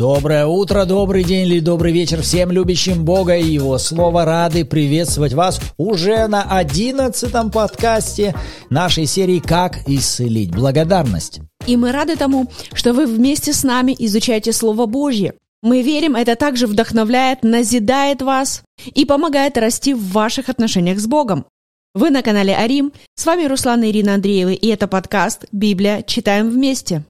Доброе 0.00 0.46
утро, 0.46 0.86
добрый 0.86 1.24
день 1.24 1.46
или 1.46 1.60
добрый 1.60 1.92
вечер 1.92 2.22
всем 2.22 2.50
любящим 2.50 3.04
Бога 3.04 3.36
и 3.36 3.44
Его 3.44 3.76
Слово. 3.76 4.24
Рады 4.24 4.64
приветствовать 4.64 5.34
вас 5.34 5.60
уже 5.76 6.26
на 6.26 6.42
одиннадцатом 6.42 7.50
подкасте 7.50 8.34
нашей 8.70 9.04
серии 9.04 9.40
«Как 9.40 9.86
исцелить 9.86 10.52
благодарность». 10.52 11.40
И 11.66 11.76
мы 11.76 11.92
рады 11.92 12.16
тому, 12.16 12.46
что 12.72 12.94
вы 12.94 13.04
вместе 13.04 13.52
с 13.52 13.62
нами 13.62 13.94
изучаете 13.98 14.54
Слово 14.54 14.86
Божье. 14.86 15.34
Мы 15.62 15.82
верим, 15.82 16.16
это 16.16 16.34
также 16.34 16.66
вдохновляет, 16.66 17.42
назидает 17.42 18.22
вас 18.22 18.62
и 18.86 19.04
помогает 19.04 19.58
расти 19.58 19.92
в 19.92 20.12
ваших 20.12 20.48
отношениях 20.48 20.98
с 20.98 21.06
Богом. 21.06 21.44
Вы 21.92 22.10
на 22.10 22.22
канале 22.22 22.54
Арим, 22.54 22.92
с 23.16 23.26
вами 23.26 23.46
Руслан 23.46 23.82
и 23.82 23.90
Ирина 23.90 24.14
Андреевы, 24.14 24.54
и 24.54 24.68
это 24.68 24.86
подкаст 24.86 25.46
«Библия. 25.50 26.02
Читаем 26.02 26.48
вместе». 26.48 27.02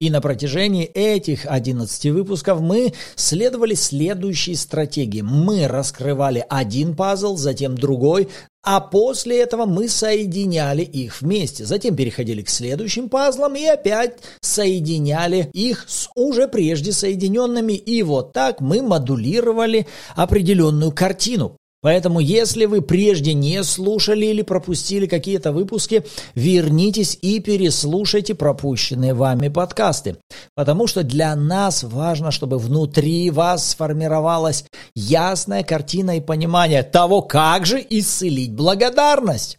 И 0.00 0.10
на 0.10 0.20
протяжении 0.20 0.84
этих 0.84 1.46
11 1.46 2.06
выпусков 2.06 2.60
мы 2.60 2.92
следовали 3.14 3.74
следующей 3.74 4.56
стратегии. 4.56 5.20
Мы 5.20 5.68
раскрывали 5.68 6.44
один 6.48 6.96
пазл, 6.96 7.36
затем 7.36 7.78
другой, 7.78 8.28
а 8.64 8.80
после 8.80 9.40
этого 9.40 9.64
мы 9.64 9.88
соединяли 9.88 10.82
их 10.82 11.22
вместе. 11.22 11.64
Затем 11.64 11.94
переходили 11.94 12.42
к 12.42 12.48
следующим 12.48 13.08
пазлам 13.08 13.54
и 13.54 13.64
опять 13.64 14.18
соединяли 14.40 15.50
их 15.52 15.84
с 15.86 16.08
уже 16.16 16.48
прежде 16.48 16.90
соединенными. 16.90 17.74
И 17.74 18.02
вот 18.02 18.32
так 18.32 18.60
мы 18.60 18.82
модулировали 18.82 19.86
определенную 20.16 20.90
картину. 20.90 21.56
Поэтому, 21.82 22.20
если 22.20 22.64
вы 22.64 22.82
прежде 22.82 23.34
не 23.34 23.62
слушали 23.62 24.26
или 24.26 24.42
пропустили 24.42 25.06
какие-то 25.06 25.52
выпуски, 25.52 26.04
вернитесь 26.34 27.18
и 27.20 27.38
переслушайте 27.38 28.34
пропущенные 28.34 29.14
вами 29.14 29.48
подкасты. 29.48 30.16
Потому 30.54 30.86
что 30.86 31.02
для 31.02 31.36
нас 31.36 31.82
важно, 31.84 32.30
чтобы 32.30 32.58
внутри 32.58 33.30
вас 33.30 33.70
сформировалась 33.70 34.64
ясная 34.94 35.62
картина 35.62 36.16
и 36.16 36.20
понимание 36.20 36.82
того, 36.82 37.22
как 37.22 37.66
же 37.66 37.84
исцелить 37.88 38.54
благодарность. 38.54 39.56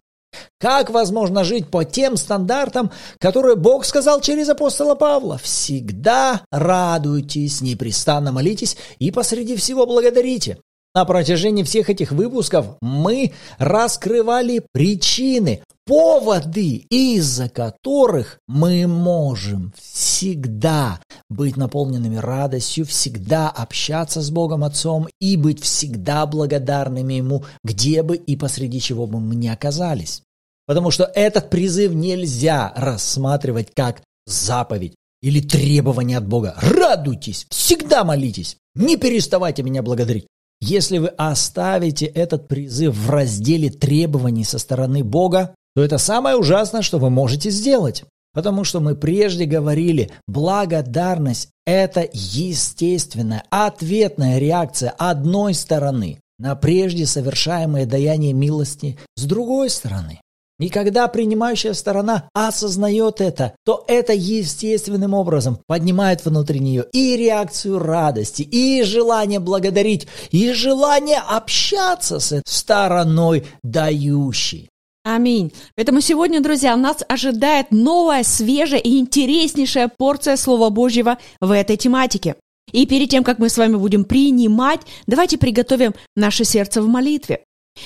Как 0.59 0.89
возможно 0.89 1.43
жить 1.43 1.69
по 1.69 1.83
тем 1.83 2.17
стандартам, 2.17 2.91
которые 3.19 3.55
Бог 3.55 3.85
сказал 3.85 4.21
через 4.21 4.49
апостола 4.49 4.95
Павла? 4.95 5.37
Всегда 5.37 6.41
радуйтесь, 6.51 7.61
непрестанно 7.61 8.31
молитесь 8.31 8.75
и 8.99 9.11
посреди 9.11 9.55
всего 9.55 9.85
благодарите. 9.85 10.57
На 10.97 11.05
протяжении 11.05 11.61
всех 11.61 11.91
этих 11.91 12.11
выпусков 12.11 12.75
мы 12.81 13.33
раскрывали 13.59 14.63
причины, 14.71 15.61
поводы, 15.85 16.87
из-за 16.89 17.49
которых 17.49 18.39
мы 18.47 18.87
можем 18.87 19.73
всегда 19.79 20.99
быть 21.29 21.55
наполненными 21.55 22.15
радостью, 22.15 22.83
всегда 22.87 23.47
общаться 23.47 24.23
с 24.23 24.31
Богом 24.31 24.63
Отцом 24.63 25.07
и 25.21 25.37
быть 25.37 25.61
всегда 25.61 26.25
благодарными 26.25 27.13
Ему, 27.13 27.45
где 27.63 28.01
бы 28.01 28.15
и 28.15 28.35
посреди 28.35 28.81
чего 28.81 29.05
бы 29.05 29.19
мы 29.19 29.35
ни 29.35 29.49
оказались. 29.49 30.23
Потому 30.65 30.89
что 30.89 31.03
этот 31.13 31.51
призыв 31.51 31.93
нельзя 31.93 32.73
рассматривать 32.75 33.69
как 33.75 34.01
заповедь 34.25 34.95
или 35.21 35.41
требование 35.41 36.17
от 36.17 36.27
Бога. 36.27 36.55
Радуйтесь, 36.59 37.45
всегда 37.51 38.03
молитесь, 38.03 38.57
не 38.73 38.97
переставайте 38.97 39.61
меня 39.61 39.83
благодарить. 39.83 40.25
Если 40.59 40.97
вы 40.97 41.07
оставите 41.07 42.05
этот 42.05 42.47
призыв 42.47 42.95
в 42.95 43.09
разделе 43.09 43.69
требований 43.69 44.43
со 44.43 44.57
стороны 44.57 45.03
Бога, 45.03 45.55
то 45.75 45.83
это 45.83 45.97
самое 45.97 46.35
ужасное, 46.35 46.81
что 46.81 46.97
вы 46.97 47.09
можете 47.09 47.49
сделать. 47.51 48.03
Потому 48.33 48.63
что 48.63 48.79
мы 48.79 48.95
прежде 48.95 49.45
говорили, 49.45 50.11
благодарность– 50.27 51.49
это 51.65 52.07
естественная, 52.11 53.43
ответная 53.49 54.37
реакция 54.37 54.91
одной 54.91 55.53
стороны 55.53 56.19
на 56.39 56.55
прежде 56.55 57.05
совершаемое 57.05 57.85
даяние 57.85 58.33
милости 58.33 58.97
с 59.15 59.23
другой 59.23 59.69
стороны. 59.69 60.21
И 60.59 60.69
когда 60.69 61.07
принимающая 61.07 61.73
сторона 61.73 62.29
осознает 62.33 63.21
это, 63.21 63.53
то 63.63 63.83
это 63.87 64.13
естественным 64.13 65.13
образом 65.13 65.59
поднимает 65.67 66.25
внутри 66.25 66.59
нее 66.59 66.85
и 66.93 67.15
реакцию 67.15 67.77
радости, 67.77 68.41
и 68.41 68.81
желание 68.83 69.39
благодарить, 69.39 70.07
и 70.31 70.51
желание 70.53 71.19
общаться 71.19 72.19
с 72.19 72.31
этой 72.31 72.43
стороной 72.47 73.45
дающей. 73.63 74.69
Аминь. 75.03 75.53
Поэтому 75.75 76.01
сегодня, 76.01 76.41
друзья, 76.41 76.75
нас 76.75 76.97
ожидает 77.07 77.67
новая, 77.71 78.23
свежая 78.23 78.79
и 78.79 78.97
интереснейшая 78.97 79.89
порция 79.95 80.35
Слова 80.35 80.69
Божьего 80.69 81.17
в 81.39 81.51
этой 81.51 81.77
тематике. 81.77 82.35
И 82.73 82.85
перед 82.85 83.09
тем, 83.09 83.23
как 83.23 83.39
мы 83.39 83.49
с 83.49 83.57
вами 83.57 83.75
будем 83.75 84.03
принимать, 84.03 84.81
давайте 85.05 85.37
приготовим 85.37 85.93
наше 86.15 86.43
сердце 86.43 86.81
в 86.81 86.87
молитве. 86.87 87.43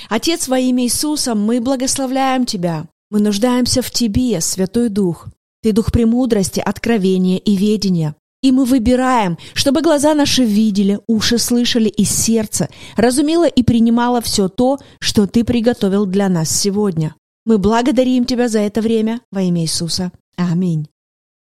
Отец, 0.09 0.47
во 0.47 0.59
имя 0.59 0.83
Иисуса, 0.83 1.35
мы 1.35 1.61
благословляем 1.61 2.45
Тебя. 2.45 2.87
Мы 3.09 3.19
нуждаемся 3.19 3.81
в 3.81 3.91
Тебе, 3.91 4.39
Святой 4.41 4.89
Дух. 4.89 5.27
Ты 5.61 5.73
Дух 5.73 5.91
премудрости, 5.91 6.59
откровения 6.59 7.37
и 7.37 7.55
ведения. 7.55 8.15
И 8.41 8.51
мы 8.51 8.65
выбираем, 8.65 9.37
чтобы 9.53 9.81
глаза 9.81 10.15
наши 10.15 10.43
видели, 10.43 10.99
уши 11.07 11.37
слышали 11.37 11.89
и 11.89 12.03
сердце 12.03 12.69
разумело 12.97 13.47
и 13.47 13.61
принимало 13.61 14.21
все 14.21 14.47
то, 14.47 14.79
что 14.99 15.27
Ты 15.27 15.43
приготовил 15.43 16.05
для 16.05 16.27
нас 16.27 16.49
сегодня. 16.49 17.15
Мы 17.45 17.59
благодарим 17.59 18.25
Тебя 18.25 18.47
за 18.47 18.59
это 18.59 18.81
время 18.81 19.21
во 19.31 19.41
имя 19.41 19.61
Иисуса. 19.61 20.11
Аминь. 20.37 20.87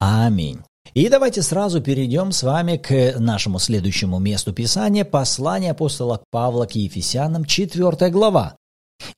Аминь. 0.00 0.58
И 0.94 1.08
давайте 1.08 1.42
сразу 1.42 1.80
перейдем 1.80 2.32
с 2.32 2.42
вами 2.42 2.76
к 2.76 3.18
нашему 3.18 3.58
следующему 3.58 4.18
месту 4.18 4.52
Писания, 4.52 5.04
послание 5.04 5.72
апостола 5.72 6.22
Павла 6.30 6.66
к 6.66 6.74
Ефесянам, 6.74 7.44
4 7.44 8.10
глава. 8.10 8.56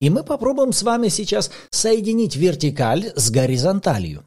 И 0.00 0.10
мы 0.10 0.24
попробуем 0.24 0.72
с 0.72 0.82
вами 0.82 1.08
сейчас 1.08 1.50
соединить 1.70 2.36
вертикаль 2.36 3.12
с 3.14 3.30
горизонталью. 3.30 4.24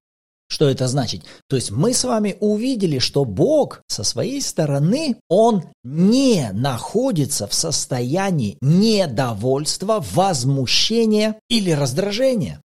Что 0.48 0.70
это 0.70 0.88
значит? 0.88 1.24
То 1.50 1.56
есть 1.56 1.72
мы 1.72 1.94
с 1.94 2.04
вами 2.04 2.38
увидели, 2.40 3.00
что 3.00 3.26
Бог 3.26 3.82
со 3.88 4.04
своей 4.04 4.42
стороны, 4.42 5.18
Он 5.28 5.64
не 5.84 6.50
находится 6.54 7.48
в 7.48 7.54
состоянии 7.54 8.58
недовольства, 8.62 10.04
возмущения 10.14 11.40
или 11.50 11.72
раздражения. 11.72 12.62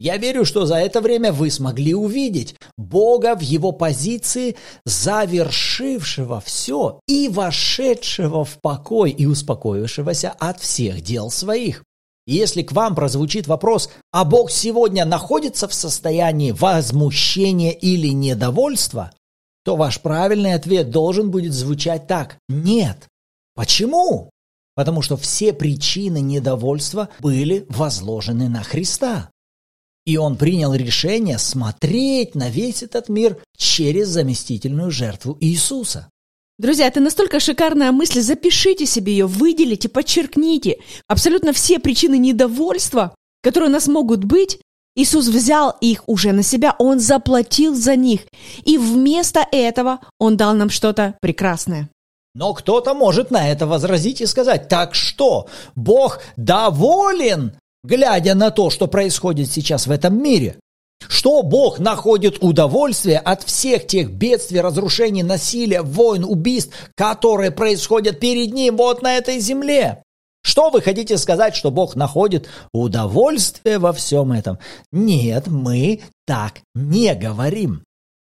Я 0.00 0.16
верю, 0.16 0.44
что 0.44 0.64
за 0.64 0.76
это 0.76 1.00
время 1.00 1.32
вы 1.32 1.50
смогли 1.50 1.92
увидеть 1.92 2.54
Бога 2.76 3.34
в 3.34 3.40
его 3.40 3.72
позиции, 3.72 4.54
завершившего 4.84 6.40
все 6.40 7.00
и 7.08 7.28
вошедшего 7.28 8.44
в 8.44 8.60
покой 8.60 9.10
и 9.10 9.26
успокоившегося 9.26 10.30
от 10.30 10.60
всех 10.60 11.00
дел 11.00 11.30
своих. 11.30 11.82
если 12.26 12.62
к 12.62 12.72
вам 12.72 12.94
прозвучит 12.94 13.46
вопрос, 13.48 13.90
а 14.12 14.24
Бог 14.24 14.50
сегодня 14.50 15.06
находится 15.06 15.66
в 15.66 15.72
состоянии 15.72 16.52
возмущения 16.52 17.72
или 17.72 18.08
недовольства, 18.08 19.12
то 19.64 19.76
ваш 19.76 20.00
правильный 20.00 20.54
ответ 20.54 20.90
должен 20.90 21.30
будет 21.30 21.54
звучать 21.54 22.06
так– 22.06 22.36
нет. 22.48 23.08
Почему? 23.54 24.30
Потому 24.76 25.02
что 25.02 25.16
все 25.16 25.52
причины 25.52 26.20
недовольства 26.20 27.08
были 27.18 27.66
возложены 27.68 28.48
на 28.48 28.62
Христа. 28.62 29.30
И 30.08 30.16
он 30.16 30.36
принял 30.36 30.72
решение 30.72 31.36
смотреть 31.36 32.34
на 32.34 32.48
весь 32.48 32.82
этот 32.82 33.10
мир 33.10 33.36
через 33.58 34.08
заместительную 34.08 34.90
жертву 34.90 35.36
Иисуса. 35.38 36.08
Друзья, 36.58 36.86
это 36.86 36.98
настолько 36.98 37.40
шикарная 37.40 37.92
мысль, 37.92 38.22
запишите 38.22 38.86
себе 38.86 39.12
ее, 39.12 39.26
выделите, 39.26 39.90
подчеркните. 39.90 40.78
Абсолютно 41.08 41.52
все 41.52 41.78
причины 41.78 42.16
недовольства, 42.16 43.14
которые 43.42 43.68
у 43.68 43.72
нас 43.74 43.86
могут 43.86 44.24
быть, 44.24 44.58
Иисус 44.96 45.28
взял 45.28 45.76
их 45.82 46.04
уже 46.06 46.32
на 46.32 46.42
себя, 46.42 46.74
Он 46.78 47.00
заплатил 47.00 47.74
за 47.74 47.94
них. 47.94 48.22
И 48.64 48.78
вместо 48.78 49.46
этого 49.52 50.00
Он 50.18 50.38
дал 50.38 50.54
нам 50.54 50.70
что-то 50.70 51.16
прекрасное. 51.20 51.90
Но 52.34 52.54
кто-то 52.54 52.94
может 52.94 53.30
на 53.30 53.46
это 53.46 53.66
возразить 53.66 54.22
и 54.22 54.26
сказать, 54.26 54.68
так 54.68 54.94
что, 54.94 55.48
Бог 55.76 56.20
доволен 56.38 57.52
глядя 57.84 58.34
на 58.34 58.50
то, 58.50 58.70
что 58.70 58.86
происходит 58.86 59.50
сейчас 59.50 59.86
в 59.86 59.90
этом 59.90 60.22
мире. 60.22 60.58
Что 61.06 61.42
Бог 61.42 61.78
находит 61.78 62.42
удовольствие 62.42 63.18
от 63.18 63.42
всех 63.44 63.86
тех 63.86 64.10
бедствий, 64.10 64.60
разрушений, 64.60 65.22
насилия, 65.22 65.82
войн, 65.82 66.24
убийств, 66.24 66.74
которые 66.96 67.50
происходят 67.50 68.18
перед 68.18 68.52
Ним 68.52 68.76
вот 68.76 69.02
на 69.02 69.16
этой 69.16 69.38
земле? 69.38 70.02
Что 70.42 70.70
вы 70.70 70.80
хотите 70.80 71.18
сказать, 71.18 71.54
что 71.54 71.70
Бог 71.70 71.94
находит 71.94 72.48
удовольствие 72.72 73.78
во 73.78 73.92
всем 73.92 74.32
этом? 74.32 74.58
Нет, 74.92 75.46
мы 75.46 76.00
так 76.26 76.54
не 76.74 77.14
говорим. 77.14 77.82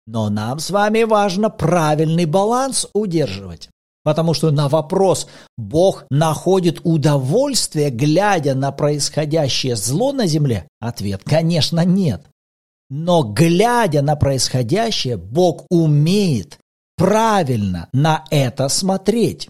Но 0.06 0.28
нам 0.28 0.58
с 0.58 0.70
вами 0.70 1.04
важно 1.04 1.50
правильный 1.50 2.24
баланс 2.24 2.88
удерживать. 2.92 3.70
Потому 4.02 4.32
что 4.32 4.50
на 4.50 4.68
вопрос 4.68 5.26
«Бог 5.58 6.04
находит 6.10 6.80
удовольствие, 6.84 7.90
глядя 7.90 8.54
на 8.54 8.72
происходящее 8.72 9.76
зло 9.76 10.12
на 10.12 10.26
земле?» 10.26 10.66
Ответ, 10.80 11.22
конечно, 11.24 11.84
нет. 11.84 12.22
Но 12.88 13.22
глядя 13.22 14.02
на 14.02 14.16
происходящее, 14.16 15.16
Бог 15.16 15.66
умеет 15.70 16.58
правильно 16.96 17.88
на 17.92 18.24
это 18.30 18.68
смотреть. 18.68 19.48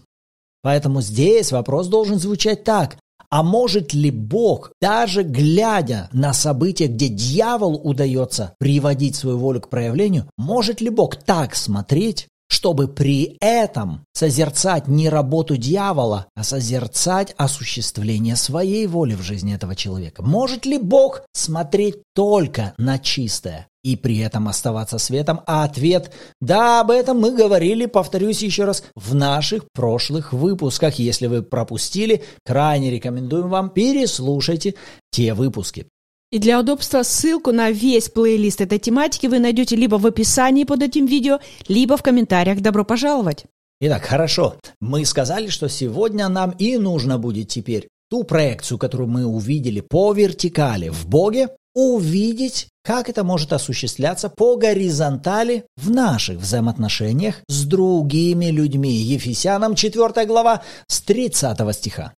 Поэтому 0.61 1.01
здесь 1.01 1.51
вопрос 1.51 1.87
должен 1.87 2.19
звучать 2.19 2.63
так. 2.63 2.97
А 3.29 3.43
может 3.43 3.93
ли 3.93 4.11
Бог, 4.11 4.73
даже 4.81 5.23
глядя 5.23 6.09
на 6.11 6.33
события, 6.33 6.87
где 6.87 7.07
дьявол 7.07 7.75
удается 7.81 8.53
приводить 8.59 9.15
свою 9.15 9.37
волю 9.37 9.61
к 9.61 9.69
проявлению, 9.69 10.27
может 10.37 10.81
ли 10.81 10.89
Бог 10.89 11.15
так 11.15 11.55
смотреть, 11.55 12.27
чтобы 12.51 12.89
при 12.89 13.37
этом 13.39 14.05
созерцать 14.11 14.87
не 14.89 15.07
работу 15.07 15.55
дьявола, 15.55 16.27
а 16.35 16.43
созерцать 16.43 17.33
осуществление 17.37 18.35
своей 18.35 18.87
воли 18.87 19.15
в 19.15 19.21
жизни 19.21 19.55
этого 19.55 19.73
человека? 19.73 20.21
Может 20.21 20.65
ли 20.65 20.77
Бог 20.77 21.21
смотреть 21.31 22.03
только 22.13 22.73
на 22.77 22.99
чистое? 22.99 23.67
и 23.83 23.95
при 23.95 24.19
этом 24.19 24.47
оставаться 24.47 24.99
светом? 24.99 25.41
А 25.47 25.63
ответ– 25.63 26.11
да, 26.39 26.81
об 26.81 26.91
этом 26.91 27.19
мы 27.19 27.35
говорили, 27.35 27.87
повторюсь 27.87 28.43
еще 28.43 28.65
раз, 28.65 28.83
в 28.95 29.15
наших 29.15 29.63
прошлых 29.73 30.33
выпусках. 30.33 30.99
Если 30.99 31.25
вы 31.25 31.41
пропустили, 31.41 32.23
крайне 32.45 32.91
рекомендуем 32.91 33.49
вам 33.49 33.71
переслушайте 33.71 34.75
те 35.09 35.33
выпуски. 35.33 35.87
И 36.31 36.39
для 36.39 36.61
удобства 36.61 37.03
ссылку 37.03 37.51
на 37.51 37.71
весь 37.71 38.07
плейлист 38.07 38.61
этой 38.61 38.79
тематики 38.79 39.27
вы 39.27 39.39
найдете 39.39 39.75
либо 39.75 39.95
в 39.95 40.05
описании 40.07 40.63
под 40.63 40.81
этим 40.81 41.05
видео, 41.05 41.39
либо 41.67 41.97
в 41.97 42.03
комментариях. 42.03 42.61
Добро 42.61 42.85
пожаловать! 42.85 43.45
Итак, 43.81 44.03
хорошо. 44.03 44.55
Мы 44.79 45.03
сказали, 45.05 45.47
что 45.49 45.67
сегодня 45.67 46.29
нам 46.29 46.51
и 46.51 46.77
нужно 46.77 47.17
будет 47.17 47.49
теперь 47.49 47.89
ту 48.09 48.23
проекцию, 48.23 48.77
которую 48.77 49.09
мы 49.09 49.25
увидели 49.25 49.81
по 49.81 50.13
вертикали 50.13 50.87
в 50.87 51.05
Боге, 51.05 51.49
увидеть, 51.73 52.69
как 52.83 53.09
это 53.09 53.25
может 53.25 53.51
осуществляться 53.51 54.29
по 54.29 54.55
горизонтали 54.55 55.65
в 55.75 55.89
наших 55.89 56.37
взаимоотношениях 56.37 57.41
с 57.49 57.65
другими 57.65 58.45
людьми. 58.45 58.93
Ефесянам 58.93 59.75
4 59.75 60.25
глава 60.25 60.61
с 60.87 61.01
30 61.01 61.75
стиха. 61.75 62.13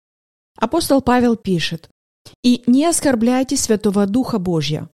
Апостол 0.59 1.01
Павел 1.01 1.35
пишет, 1.35 1.89
«И 2.43 2.63
не 2.67 2.85
оскорбляйте 2.85 3.57
Святого 3.57 4.05
Духа 4.05 4.39
Божья, 4.39 4.89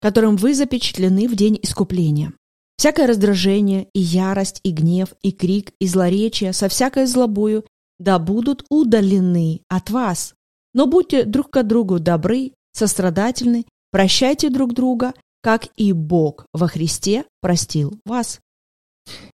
которым 0.00 0.36
вы 0.36 0.54
запечатлены 0.54 1.28
в 1.28 1.36
день 1.36 1.58
искупления. 1.62 2.32
Всякое 2.76 3.06
раздражение, 3.06 3.88
и 3.94 4.00
ярость, 4.00 4.60
и 4.64 4.72
гнев, 4.72 5.08
и 5.22 5.32
крик, 5.32 5.72
и 5.80 5.86
злоречие 5.86 6.52
со 6.52 6.68
всякой 6.68 7.06
злобою 7.06 7.64
да 7.98 8.18
будут 8.18 8.64
удалены 8.68 9.60
от 9.68 9.90
вас. 9.90 10.34
Но 10.74 10.86
будьте 10.86 11.24
друг 11.24 11.50
к 11.50 11.62
другу 11.62 12.00
добры, 12.00 12.52
сострадательны, 12.72 13.64
Прощайте 13.94 14.50
друг 14.50 14.74
друга, 14.74 15.14
как 15.40 15.68
и 15.76 15.92
Бог 15.92 16.46
во 16.52 16.66
Христе 16.66 17.26
простил 17.40 17.96
вас. 18.04 18.40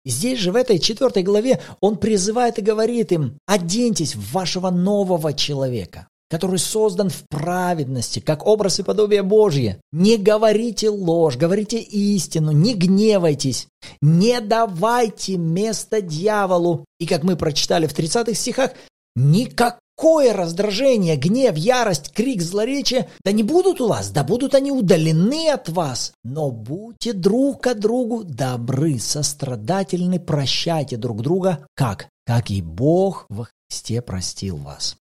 Здесь 0.02 0.38
же 0.38 0.50
в 0.50 0.56
этой 0.56 0.78
четвертой 0.78 1.22
главе 1.22 1.60
он 1.80 1.98
призывает 1.98 2.58
и 2.58 2.62
говорит 2.62 3.12
им, 3.12 3.38
оденьтесь 3.44 4.16
в 4.16 4.32
вашего 4.32 4.70
нового 4.70 5.34
человека, 5.34 6.08
который 6.28 6.58
создан 6.58 7.08
в 7.08 7.22
праведности, 7.28 8.20
как 8.20 8.46
образ 8.46 8.80
и 8.80 8.82
подобие 8.82 9.22
Божье. 9.22 9.80
Не 9.92 10.16
говорите 10.16 10.88
ложь, 10.88 11.36
говорите 11.36 11.78
истину, 11.78 12.52
не 12.52 12.74
гневайтесь, 12.74 13.68
не 14.00 14.40
давайте 14.40 15.36
место 15.36 16.00
дьяволу. 16.00 16.84
И 16.98 17.06
как 17.06 17.22
мы 17.22 17.36
прочитали 17.36 17.86
в 17.86 17.94
30 17.94 18.36
стихах, 18.36 18.72
никак 19.14 19.78
Кое 19.98 20.34
раздражение, 20.34 21.16
гнев, 21.16 21.56
ярость, 21.56 22.12
крик, 22.12 22.42
злоречие, 22.42 23.08
да 23.24 23.32
не 23.32 23.42
будут 23.42 23.80
у 23.80 23.88
вас, 23.88 24.10
да 24.10 24.24
будут 24.24 24.54
они 24.54 24.70
удалены 24.70 25.48
от 25.48 25.70
вас. 25.70 26.12
Но 26.22 26.50
будьте 26.50 27.14
друг 27.14 27.62
к 27.62 27.74
другу 27.74 28.22
добры, 28.22 28.98
сострадательны, 28.98 30.20
прощайте 30.20 30.98
друг 30.98 31.22
друга, 31.22 31.66
как? 31.74 32.08
Как 32.26 32.50
и 32.50 32.60
Бог 32.60 33.24
во 33.30 33.48
Христе 33.70 34.02
простил 34.02 34.56
вас. 34.56 34.96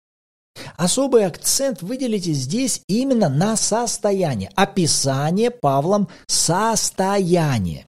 Особый 0.77 1.25
акцент 1.25 1.81
выделите 1.81 2.33
здесь 2.33 2.81
именно 2.87 3.29
на 3.29 3.55
состояние. 3.55 4.51
Описание 4.55 5.51
Павлом 5.51 6.07
состояния. 6.27 7.85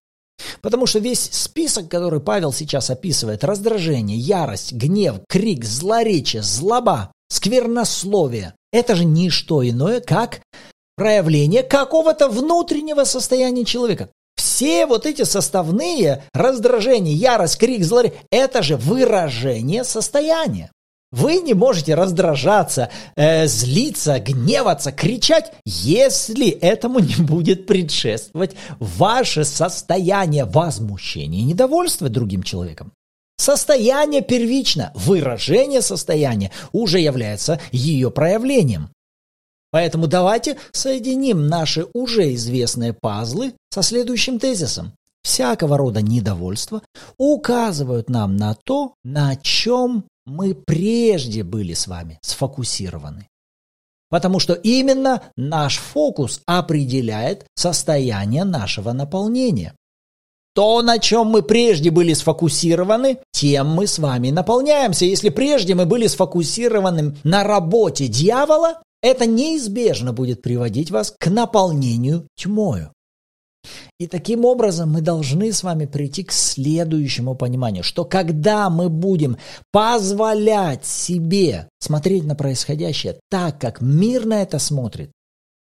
Потому 0.62 0.86
что 0.86 1.00
весь 1.00 1.30
список, 1.32 1.90
который 1.90 2.20
Павел 2.20 2.54
сейчас 2.54 2.90
описывает, 2.90 3.44
раздражение, 3.44 4.18
ярость, 4.18 4.74
гнев, 4.74 5.18
крик, 5.28 5.66
злоречие, 5.66 6.44
злоба, 6.44 7.12
сквернословие, 7.30 8.54
это 8.72 8.96
же 8.96 9.06
не 9.06 9.30
что 9.30 9.68
иное, 9.68 10.00
как 10.00 10.42
проявление 10.96 11.64
какого-то 11.64 12.30
внутреннего 12.30 13.04
состояния 13.04 13.66
человека. 13.66 14.10
Все 14.36 14.86
вот 14.86 15.06
эти 15.06 15.24
составные 15.24 16.24
раздражение, 16.34 17.16
ярость, 17.16 17.58
крик, 17.58 17.84
злоречие, 17.84 18.20
это 18.32 18.62
же 18.62 18.78
выражение 18.78 19.84
состояния. 19.84 20.72
Вы 21.12 21.38
не 21.38 21.54
можете 21.54 21.96
раздражаться, 21.96 22.90
э, 23.16 23.48
злиться, 23.48 24.20
гневаться, 24.20 24.92
кричать, 24.92 25.54
если 25.66 26.50
этому 26.50 27.00
не 27.00 27.16
будет 27.16 27.66
предшествовать 27.66 28.56
ваше 28.80 29.46
состояние 29.46 30.44
возмущения 30.44 31.40
и 31.40 31.44
недовольства 31.44 32.10
другим 32.10 32.44
человеком. 32.44 32.92
Состояние 33.38 34.22
первично, 34.22 34.92
выражение 34.96 35.82
состояния 35.82 36.52
уже 36.74 37.00
является 37.00 37.62
ее 37.72 38.12
проявлением. 38.12 38.90
Поэтому 39.72 40.08
давайте 40.08 40.58
соединим 40.72 41.48
наши 41.48 41.86
уже 41.94 42.34
известные 42.34 42.94
пазлы 42.94 43.54
со 43.70 43.82
следующим 43.82 44.40
тезисом. 44.40 44.94
Всякого 45.22 45.78
рода 45.78 46.02
недовольства 46.02 46.82
указывают 47.18 48.10
нам 48.10 48.38
на 48.38 48.56
то, 48.56 48.94
на 49.04 49.36
чем 49.36 50.06
мы 50.28 50.54
прежде 50.54 51.44
были 51.44 51.74
с 51.74 51.88
вами 51.88 52.20
сфокусированы. 52.22 53.28
Потому 54.10 54.40
что 54.40 54.54
именно 54.54 55.24
наш 55.36 55.78
фокус 55.78 56.42
определяет 56.46 57.46
состояние 57.56 58.44
нашего 58.44 58.92
наполнения. 58.92 59.74
То, 60.54 60.82
на 60.82 60.98
чем 61.00 61.28
мы 61.28 61.44
прежде 61.44 61.92
были 61.92 62.14
сфокусированы, 62.14 63.20
тем 63.32 63.68
мы 63.68 63.86
с 63.86 64.00
вами 64.00 64.32
наполняемся. 64.32 65.06
Если 65.06 65.30
прежде 65.30 65.76
мы 65.76 65.86
были 65.86 66.08
сфокусированы 66.08 67.16
на 67.24 67.44
работе 67.44 68.08
дьявола, 68.08 68.82
это 69.02 69.26
неизбежно 69.26 70.14
будет 70.14 70.42
приводить 70.42 70.90
вас 70.90 71.14
к 71.18 71.28
наполнению 71.30 72.28
тьмою. 72.36 72.92
И 74.00 74.08
таким 74.08 74.46
образом 74.46 74.92
мы 74.92 75.02
должны 75.02 75.52
с 75.52 75.64
вами 75.64 75.86
прийти 75.86 76.24
к 76.24 76.32
следующему 76.32 77.36
пониманию, 77.36 77.84
что 77.84 78.06
когда 78.06 78.70
мы 78.70 78.90
будем 78.90 79.38
позволять 79.72 80.86
себе 80.86 81.68
смотреть 81.80 82.24
на 82.24 82.36
происходящее 82.36 83.20
так, 83.30 83.60
как 83.60 83.82
мир 83.82 84.26
на 84.26 84.42
это 84.42 84.60
смотрит, 84.60 85.12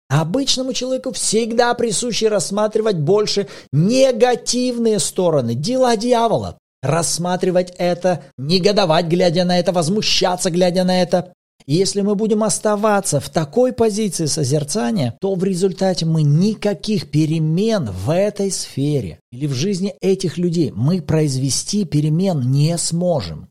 обычному 0.09 0.73
человеку 0.73 1.11
всегда 1.13 1.73
присуще 1.73 2.27
рассматривать 2.27 2.97
больше 2.97 3.47
негативные 3.71 4.99
стороны, 4.99 5.55
дела 5.55 5.95
дьявола, 5.95 6.57
рассматривать 6.81 7.73
это, 7.77 8.23
негодовать, 8.37 9.07
глядя 9.07 9.43
на 9.43 9.59
это, 9.59 9.71
возмущаться, 9.71 10.51
глядя 10.51 10.83
на 10.83 11.01
это, 11.01 11.33
если 11.67 12.01
мы 12.01 12.15
будем 12.15 12.43
оставаться 12.43 13.19
в 13.19 13.29
такой 13.29 13.73
позиции 13.73 14.25
созерцания, 14.25 15.17
то 15.19 15.33
в 15.33 15.43
результате 15.43 16.05
мы 16.05 16.21
никаких 16.21 17.09
перемен 17.09 17.89
в 17.89 18.11
этой 18.11 18.51
сфере 18.51 19.19
или 19.31 19.47
в 19.47 19.53
жизни 19.53 19.95
этих 20.01 20.37
людей 20.37 20.71
мы 20.75 21.01
произвести 21.01 21.85
перемен 21.85 22.51
не 22.51 22.77
сможем. 22.77 23.49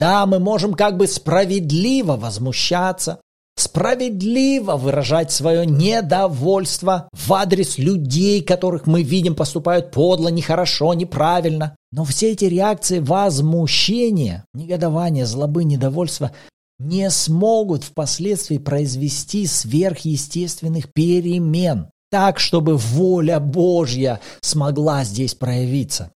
Да, 0.00 0.26
мы 0.26 0.38
можем 0.38 0.74
как 0.74 0.96
бы 0.96 1.06
справедливо 1.06 2.16
возмущаться, 2.16 3.20
справедливо 3.56 4.76
выражать 4.76 5.32
свое 5.32 5.66
недовольство 5.66 7.08
в 7.12 7.34
адрес 7.34 7.76
людей, 7.78 8.40
которых 8.40 8.86
мы 8.86 9.02
видим 9.02 9.34
поступают 9.34 9.90
подло, 9.90 10.28
нехорошо, 10.28 10.94
неправильно. 10.94 11.76
Но 11.90 12.04
все 12.04 12.32
эти 12.32 12.44
реакции 12.44 13.00
возмущения, 13.00 14.44
негодования, 14.54 15.26
злобы, 15.26 15.64
недовольства 15.64 16.30
не 16.78 17.10
смогут 17.10 17.84
впоследствии 17.84 18.58
произвести 18.58 19.46
сверхъестественных 19.46 20.92
перемен, 20.92 21.90
так, 22.10 22.38
чтобы 22.38 22.76
воля 22.76 23.40
Божья 23.40 24.20
смогла 24.40 25.04
здесь 25.04 25.34
проявиться. 25.34 26.12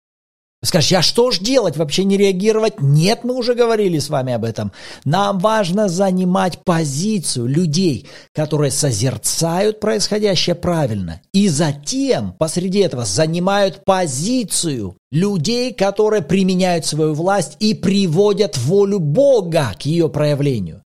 Скажешь, 0.62 0.92
а 0.92 1.01
что 1.01 1.32
ж 1.32 1.39
делать, 1.39 1.78
вообще 1.78 2.04
не 2.04 2.18
реагировать? 2.18 2.82
Нет, 2.82 3.24
мы 3.24 3.34
уже 3.34 3.54
говорили 3.54 3.98
с 3.98 4.10
вами 4.10 4.34
об 4.34 4.44
этом. 4.44 4.74
Нам 5.06 5.39
важно 5.39 5.88
занимать 5.88 6.66
позицию 6.66 7.48
людей, 7.48 8.10
которые 8.34 8.72
созерцают 8.72 9.80
происходящее 9.80 10.56
правильно. 10.56 11.22
И 11.32 11.48
затем 11.48 12.34
посреди 12.34 12.80
этого 12.80 13.06
занимают 13.06 13.86
позицию 13.86 14.98
людей, 15.12 15.74
которые 15.74 16.24
применяют 16.24 16.86
свою 16.86 17.13
власть 17.13 17.56
и 17.62 17.74
приводят 17.74 18.58
волю 18.58 19.00
Бога 19.00 19.74
к 19.80 19.86
ее 19.86 20.10
проявлению. 20.10 20.84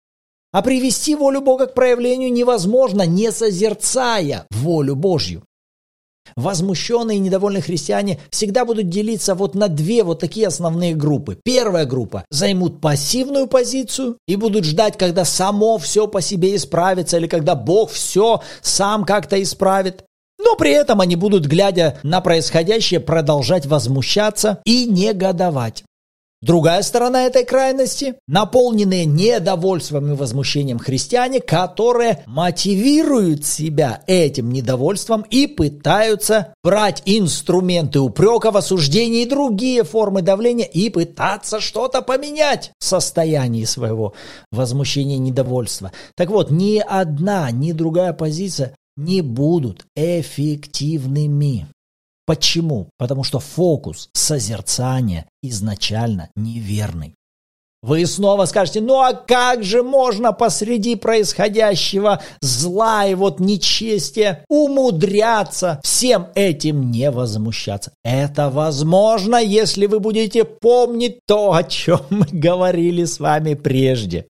А 0.51 0.61
привести 0.61 1.15
волю 1.15 1.39
Бога 1.39 1.67
к 1.67 1.73
проявлению 1.73 2.33
невозможно, 2.33 3.03
не 3.03 3.31
созерцая 3.31 4.47
волю 4.51 4.97
Божью. 4.97 5.43
Возмущенные 6.35 7.17
и 7.17 7.21
недовольные 7.21 7.61
христиане 7.61 8.19
всегда 8.29 8.65
будут 8.65 8.89
делиться 8.89 9.35
вот 9.35 9.55
на 9.55 9.67
две 9.67 10.03
вот 10.03 10.19
такие 10.19 10.47
основные 10.47 10.95
группы. 10.95 11.37
Первая 11.43 11.85
группа 11.85 12.25
займут 12.29 12.79
пассивную 12.79 13.47
позицию 13.47 14.17
и 14.27 14.35
будут 14.35 14.65
ждать, 14.65 14.97
когда 14.97 15.25
само 15.25 15.77
все 15.77 16.07
по 16.07 16.21
себе 16.21 16.55
исправится 16.55 17.17
или 17.17 17.27
когда 17.27 17.55
Бог 17.55 17.91
все 17.91 18.41
сам 18.61 19.03
как-то 19.03 19.41
исправит. 19.41 20.03
Но 20.43 20.55
при 20.55 20.71
этом 20.71 21.01
они 21.01 21.15
будут, 21.15 21.45
глядя 21.45 21.99
на 22.03 22.21
происходящее, 22.21 22.99
продолжать 22.99 23.65
возмущаться 23.65 24.59
и 24.65 24.85
негодовать. 24.85 25.83
Другая 26.41 26.81
сторона 26.81 27.25
этой 27.25 27.45
крайности– 27.45 28.15
наполненные 28.27 29.05
недовольством 29.05 30.11
и 30.11 30.15
возмущением 30.15 30.79
христиане, 30.79 31.39
которые 31.39 32.23
мотивируют 32.25 33.45
себя 33.45 34.01
этим 34.07 34.49
недовольством 34.49 35.21
и 35.29 35.45
пытаются 35.45 36.55
брать 36.63 37.03
инструменты 37.05 37.99
упрека 37.99 38.49
в 38.49 38.57
осуждении 38.57 39.21
и 39.21 39.29
другие 39.29 39.83
формы 39.83 40.23
давления 40.23 40.65
и 40.65 40.89
пытаться 40.89 41.59
что-то 41.59 42.01
поменять 42.01 42.71
в 42.79 42.85
состоянии 42.85 43.65
своего 43.65 44.13
возмущения 44.51 45.17
и 45.17 45.19
недовольства. 45.19 45.91
Так 46.15 46.31
вот, 46.31 46.49
ни 46.49 46.79
одна, 46.79 47.51
ни 47.51 47.71
другая 47.71 48.13
позиция 48.13 48.75
не 48.97 49.21
будут 49.21 49.85
эффективными. 49.95 51.67
Почему? 52.31 52.87
Потому 52.97 53.25
что 53.25 53.39
фокус 53.39 54.09
созерцания 54.13 55.25
изначально 55.43 56.29
неверный. 56.37 57.13
Вы 57.81 58.05
снова 58.05 58.45
скажете, 58.45 58.79
ну 58.79 59.01
а 59.01 59.11
как 59.11 59.65
же 59.65 59.83
можно 59.83 60.31
посреди 60.31 60.95
происходящего 60.95 62.21
зла 62.39 63.05
и 63.05 63.15
вот 63.15 63.41
нечестия 63.41 64.45
умудряться 64.47 65.81
всем 65.83 66.27
этим 66.33 66.89
не 66.89 67.11
возмущаться? 67.11 67.91
Это 68.01 68.49
возможно, 68.49 69.35
если 69.35 69.87
вы 69.87 69.99
будете 69.99 70.45
помнить 70.45 71.19
то, 71.27 71.51
о 71.51 71.65
чем 71.65 71.99
мы 72.09 72.27
говорили 72.31 73.03
с 73.03 73.19
вами 73.19 73.55
прежде. 73.55 74.27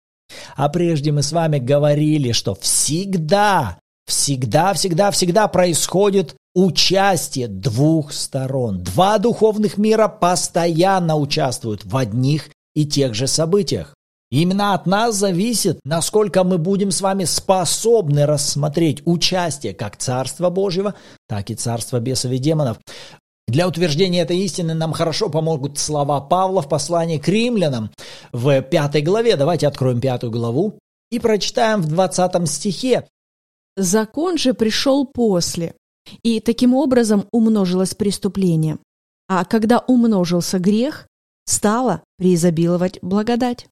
А 0.55 0.69
прежде 0.69 1.11
мы 1.11 1.25
с 1.25 1.33
вами 1.33 1.59
говорили, 1.59 2.31
что 2.31 2.55
всегда 2.55 3.81
Всегда, 4.09 4.73
всегда, 4.73 5.11
всегда 5.11 5.49
происходит 5.49 6.35
участие 6.55 7.47
двух 7.47 8.15
сторон. 8.15 8.83
Два 8.83 9.19
духовных 9.19 9.77
мира 9.77 10.09
постоянно 10.09 11.17
участвуют 11.17 11.85
в 11.85 11.95
одних 11.95 12.49
и 12.75 12.87
тех 12.87 13.13
же 13.13 13.27
событиях. 13.27 13.95
Именно 14.31 14.73
от 14.73 14.87
нас 14.87 15.15
зависит, 15.15 15.79
насколько 15.85 16.43
мы 16.43 16.57
будем 16.57 16.91
с 16.91 17.03
вами 17.03 17.25
способны 17.25 18.25
рассмотреть 18.25 19.03
участие 19.05 19.75
как 19.75 19.99
Царства 19.99 20.49
Божьего, 20.49 20.95
так 21.29 21.51
и 21.51 21.55
Царства 21.55 22.01
бесов 22.01 22.33
и 22.33 22.39
демонов. 22.39 22.79
Для 23.47 23.69
утверждения 23.69 24.23
этой 24.23 24.39
истины 24.39 24.73
нам 24.73 24.93
хорошо 24.93 25.29
помогут 25.29 25.79
слова 25.79 26.21
Павла 26.23 26.63
в 26.63 26.69
послании 26.69 27.19
к 27.19 27.29
римлянам 27.29 27.91
в 28.33 28.63
пятой 28.63 29.03
главе. 29.03 29.37
Давайте 29.37 29.69
откроем 29.69 30.01
пятую 30.01 30.33
главу 30.33 30.79
и 31.11 31.19
прочитаем 31.19 31.83
в 31.83 31.89
двадцатом 31.89 32.47
стихе. 32.47 33.05
Закон 33.79 34.39
же 34.39 34.55
пришел 34.55 35.07
после, 35.07 35.77
и 36.25 36.41
таким 36.41 36.75
образом 36.75 37.29
умножилось 37.31 37.95
преступление. 37.95 38.79
А 39.29 39.45
когда 39.45 39.79
умножился 39.87 40.59
грех, 40.59 41.07
стала 41.47 42.03
преизобиловать 42.17 42.99
благодать. 43.03 43.69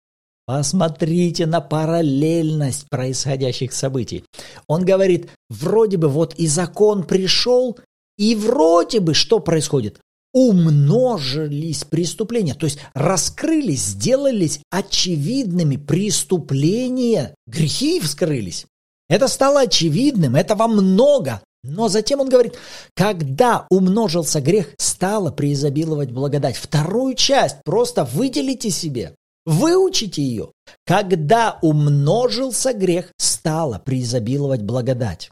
Посмотрите 0.47 1.47
на 1.47 1.61
параллельность 1.61 2.89
происходящих 2.89 3.73
событий. 3.73 4.23
Он 4.69 4.85
говорит, 4.85 5.29
вроде 5.51 5.97
бы 5.97 6.09
вот 6.09 6.35
и 6.37 6.47
закон 6.47 7.03
пришел, 7.03 7.77
и 8.17 8.37
вроде 8.37 9.01
бы 9.01 9.13
что 9.13 9.41
происходит? 9.41 9.99
Умножились 10.33 11.83
преступления, 11.83 12.55
то 12.55 12.67
есть 12.67 12.79
раскрылись, 12.95 13.87
сделались 13.87 14.61
очевидными 14.71 15.77
преступления, 15.77 17.35
грехи 17.49 17.99
вскрылись. 17.99 18.67
Это 19.09 19.29
стало 19.29 19.61
очевидным, 19.61 20.37
этого 20.37 20.67
много. 20.67 21.41
Но 21.63 21.89
затем 21.89 22.21
он 22.21 22.29
говорит, 22.29 22.57
когда 22.95 23.67
умножился 23.71 24.41
грех, 24.41 24.75
стало 24.79 25.31
преизобиловать 25.31 26.13
благодать. 26.13 26.57
Вторую 26.57 27.15
часть 27.15 27.57
просто 27.65 28.05
выделите 28.05 28.71
себе, 28.71 29.15
выучите 29.45 30.23
ее. 30.23 30.53
Когда 30.87 31.59
умножился 31.63 32.73
грех, 32.73 33.13
стало 33.19 33.81
преизобиловать 33.85 34.63
благодать. 34.63 35.31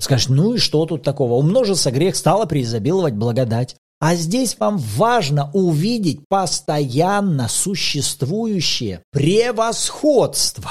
Скажешь, 0.00 0.28
ну 0.28 0.54
и 0.54 0.58
что 0.58 0.84
тут 0.86 1.02
такого? 1.02 1.34
Умножился 1.34 1.90
грех, 1.90 2.16
стало 2.16 2.46
преизобиловать 2.46 3.14
благодать. 3.14 3.76
А 3.98 4.14
здесь 4.14 4.58
вам 4.58 4.76
важно 4.76 5.50
увидеть 5.54 6.20
постоянно 6.28 7.48
существующее 7.48 9.02
превосходство 9.10 10.70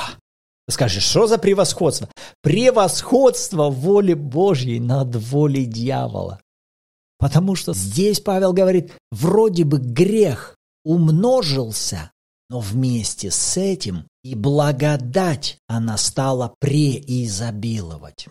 Скажешь, 0.69 1.03
что 1.03 1.27
за 1.27 1.37
превосходство? 1.37 2.09
Превосходство 2.41 3.69
воли 3.69 4.13
Божьей 4.13 4.79
над 4.79 5.15
волей 5.15 5.65
дьявола. 5.65 6.39
Потому 7.17 7.55
что 7.55 7.73
здесь 7.73 8.19
Павел 8.19 8.51
говорит, 8.51 8.91
вроде 9.11 9.63
бы 9.63 9.77
грех 9.77 10.55
умножился, 10.83 12.11
но 12.49 12.59
вместе 12.59 13.31
с 13.31 13.57
этим 13.57 14.07
и 14.23 14.35
благодать 14.35 15.59
она 15.67 15.97
стала 15.97 16.55
преизобиловать. 16.59 18.27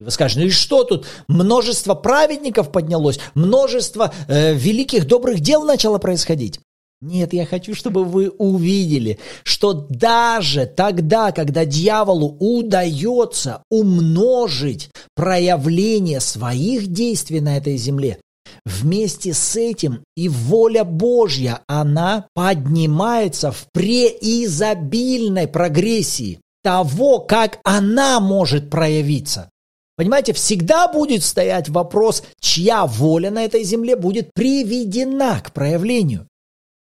Вы 0.00 0.10
скажете, 0.12 0.40
ну 0.40 0.46
и 0.46 0.50
что 0.50 0.84
тут? 0.84 1.06
Множество 1.26 1.94
праведников 1.94 2.70
поднялось, 2.70 3.18
множество 3.34 4.12
э, 4.28 4.54
великих 4.54 5.06
добрых 5.06 5.40
дел 5.40 5.64
начало 5.64 5.98
происходить. 5.98 6.60
Нет, 7.00 7.32
я 7.32 7.46
хочу, 7.46 7.76
чтобы 7.76 8.04
вы 8.04 8.28
увидели, 8.28 9.20
что 9.44 9.72
даже 9.72 10.66
тогда, 10.66 11.30
когда 11.30 11.64
дьяволу 11.64 12.36
удается 12.40 13.62
умножить 13.70 14.90
проявление 15.14 16.18
своих 16.18 16.88
действий 16.88 17.40
на 17.40 17.56
этой 17.56 17.76
земле, 17.76 18.18
вместе 18.64 19.32
с 19.32 19.54
этим 19.54 20.02
и 20.16 20.28
воля 20.28 20.82
Божья, 20.82 21.60
она 21.68 22.26
поднимается 22.34 23.52
в 23.52 23.66
преизобильной 23.72 25.46
прогрессии 25.46 26.40
того, 26.64 27.20
как 27.20 27.60
она 27.62 28.18
может 28.18 28.70
проявиться. 28.70 29.50
Понимаете, 29.96 30.32
всегда 30.32 30.88
будет 30.88 31.22
стоять 31.22 31.68
вопрос, 31.68 32.24
чья 32.40 32.86
воля 32.86 33.30
на 33.30 33.44
этой 33.44 33.62
земле 33.62 33.94
будет 33.94 34.30
приведена 34.34 35.40
к 35.40 35.52
проявлению. 35.52 36.26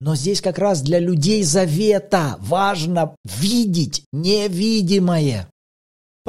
Но 0.01 0.15
здесь 0.15 0.41
как 0.41 0.58
раз 0.58 0.81
для 0.81 0.98
людей 0.98 1.43
завета 1.43 2.36
важно 2.39 3.15
видеть 3.24 4.03
невидимое. 4.12 5.50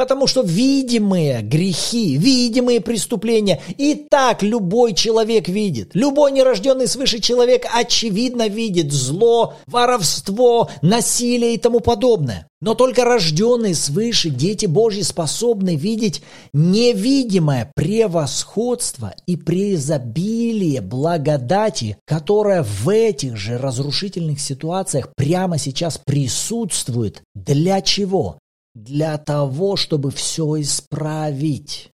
Потому 0.02 0.26
что 0.26 0.42
видимые 0.42 1.42
грехи, 1.42 2.16
видимые 2.16 2.80
преступления 2.80 3.60
и 3.78 3.94
так 4.10 4.42
любой 4.42 4.94
человек 4.94 5.46
видит. 5.46 5.92
Любой 5.94 6.32
нерожденный 6.32 6.88
свыше 6.88 7.20
человек 7.20 7.66
очевидно 7.72 8.48
видит 8.48 8.92
зло, 8.92 9.54
воровство, 9.68 10.68
насилие 10.82 11.54
и 11.54 11.58
тому 11.58 11.78
подобное. 11.78 12.48
Но 12.60 12.74
только 12.74 13.04
рожденные 13.04 13.76
свыше 13.76 14.30
дети 14.30 14.66
Божьи 14.66 15.02
способны 15.02 15.76
видеть 15.76 16.22
невидимое 16.52 17.70
превосходство 17.74 19.14
и 19.26 19.36
преизобилие 19.36 20.80
благодати, 20.80 21.96
которое 22.06 22.62
в 22.62 22.88
этих 22.88 23.36
же 23.36 23.56
разрушительных 23.56 24.40
ситуациях 24.40 25.12
прямо 25.16 25.58
сейчас 25.58 25.98
присутствует. 25.98 27.22
Для 27.34 27.80
чего? 27.80 28.38
Для 28.74 29.18
того, 29.18 29.76
чтобы 29.76 30.10
все 30.10 30.60
исправить. 30.60 31.90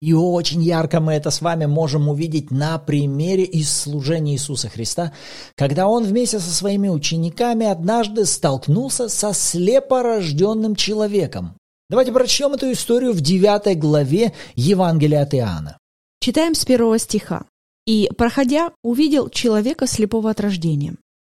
И 0.00 0.14
очень 0.14 0.62
ярко 0.62 0.98
мы 0.98 1.12
это 1.12 1.30
с 1.30 1.42
вами 1.42 1.66
можем 1.66 2.08
увидеть 2.08 2.50
на 2.50 2.78
примере 2.78 3.44
из 3.44 3.70
служения 3.70 4.32
Иисуса 4.32 4.70
Христа, 4.70 5.12
когда 5.56 5.88
Он 5.88 6.04
вместе 6.04 6.38
со 6.40 6.50
своими 6.50 6.88
учениками 6.88 7.66
однажды 7.66 8.24
столкнулся 8.24 9.10
со 9.10 9.34
слепорожденным 9.34 10.74
человеком. 10.74 11.54
Давайте 11.90 12.12
прочтем 12.12 12.52
эту 12.54 12.72
историю 12.72 13.12
в 13.12 13.20
9 13.20 13.78
главе 13.78 14.32
Евангелия 14.54 15.22
от 15.22 15.34
Иоанна. 15.34 15.78
Читаем 16.20 16.54
с 16.54 16.64
первого 16.64 16.98
стиха. 16.98 17.44
«И, 17.86 18.08
проходя, 18.16 18.72
увидел 18.82 19.28
человека 19.28 19.86
слепого 19.86 20.30
от 20.30 20.40
рождения. 20.40 20.94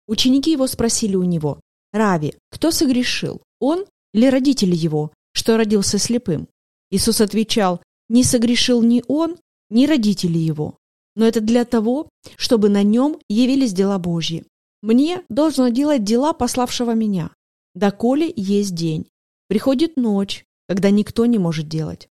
Ученики 0.08 0.51
его 0.51 0.68
спросили 0.68 1.15
у 1.15 1.24
него, 1.24 1.62
«Рави, 1.94 2.36
кто 2.51 2.72
согрешил, 2.72 3.41
он 3.60 3.86
или 4.13 4.27
родители 4.27 4.75
его, 4.75 5.12
что 5.34 5.58
родился 5.58 5.98
слепым? 5.98 6.48
Иисус 6.89 7.22
отвечал, 7.22 7.82
не 8.10 8.24
согрешил 8.24 8.82
ни 8.82 9.03
он, 9.08 9.38
ни 9.70 9.86
родители 9.86 10.38
его, 10.38 10.77
но 11.15 11.25
это 11.25 11.41
для 11.41 11.65
того, 11.65 12.10
чтобы 12.36 12.70
на 12.70 12.84
нем 12.84 13.20
явились 13.30 13.74
дела 13.74 13.98
Божьи. 14.00 14.46
Мне 14.82 15.24
должно 15.30 15.70
делать 15.70 16.03
дела 16.03 16.34
пославшего 16.34 16.94
меня, 16.94 17.32
доколе 17.75 18.32
есть 18.36 18.75
день. 18.75 19.08
Приходит 19.48 19.98
ночь, 19.98 20.46
когда 20.68 20.89
никто 20.89 21.25
не 21.25 21.38
может 21.38 21.68
делать. 21.68 22.08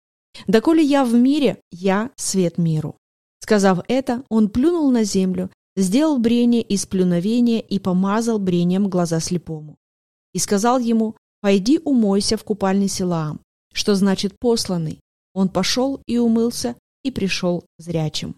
Доколе 0.46 0.82
я 0.82 1.04
в 1.04 1.14
мире, 1.14 1.60
я 1.70 2.10
свет 2.16 2.58
миру». 2.58 2.96
Сказав 3.40 3.80
это, 3.88 4.24
он 4.28 4.48
плюнул 4.48 4.90
на 4.90 5.04
землю, 5.04 5.50
сделал 5.76 6.18
брение 6.18 6.62
из 6.62 6.86
плюновения 6.86 7.60
и 7.60 7.78
помазал 7.78 8.38
брением 8.38 8.88
глаза 8.88 9.20
слепому. 9.20 9.76
И 10.34 10.38
сказал 10.38 10.78
ему, 10.78 11.16
«Пойди 11.40 11.78
умойся 11.84 12.36
в 12.36 12.44
купальне 12.44 12.88
Силаам», 12.88 13.40
что 13.72 13.94
значит 13.94 14.38
«посланный». 14.38 15.00
Он 15.34 15.48
пошел 15.48 16.00
и 16.06 16.18
умылся, 16.18 16.74
и 17.04 17.10
пришел 17.10 17.64
зрячим. 17.78 18.36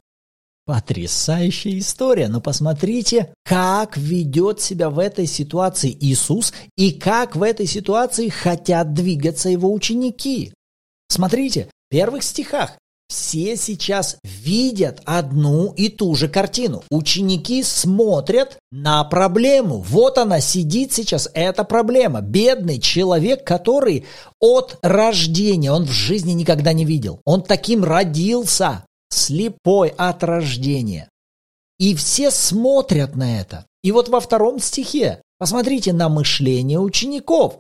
Потрясающая 0.67 1.79
история, 1.79 2.29
но 2.29 2.41
посмотрите, 2.41 3.35
как 3.45 3.97
ведет 3.97 4.61
себя 4.61 4.91
в 4.91 4.99
этой 4.99 5.27
ситуации 5.27 5.97
Иисус 6.01 6.53
и 6.77 6.93
как 6.93 7.35
в 7.35 7.43
этой 7.43 7.67
ситуации 7.67 8.29
хотят 8.29 8.93
двигаться 8.93 9.49
его 9.49 9.73
ученики. 9.73 10.53
Смотрите, 11.09 11.69
в 11.89 11.91
первых 11.91 12.23
стихах 12.23 12.79
все 13.11 13.57
сейчас 13.57 14.19
видят 14.23 15.03
одну 15.05 15.73
и 15.73 15.89
ту 15.89 16.15
же 16.15 16.29
картину. 16.29 16.85
Ученики 16.91 17.65
смотрят 17.65 18.59
на 18.71 19.03
проблему. 19.03 19.79
Вот 19.79 20.17
она 20.17 20.41
сидит 20.41 20.93
сейчас, 20.93 21.29
эта 21.35 21.65
проблема. 21.65 22.21
Бедный 22.21 22.79
человек, 22.79 23.45
который 23.45 24.07
от 24.41 24.79
рождения, 24.83 25.73
он 25.73 25.87
в 25.87 25.91
жизни 25.91 26.33
никогда 26.33 26.73
не 26.73 26.85
видел. 26.85 27.21
Он 27.25 27.43
таким 27.43 27.83
родился, 27.83 28.85
слепой 29.09 29.93
от 29.97 30.23
рождения. 30.23 31.09
И 31.81 31.97
все 31.97 32.31
смотрят 32.31 33.17
на 33.17 33.41
это. 33.41 33.67
И 33.83 33.91
вот 33.91 34.09
во 34.09 34.21
втором 34.21 34.61
стихе 34.61 35.21
посмотрите 35.37 35.93
на 35.93 36.09
мышление 36.09 36.79
учеников. 36.79 37.59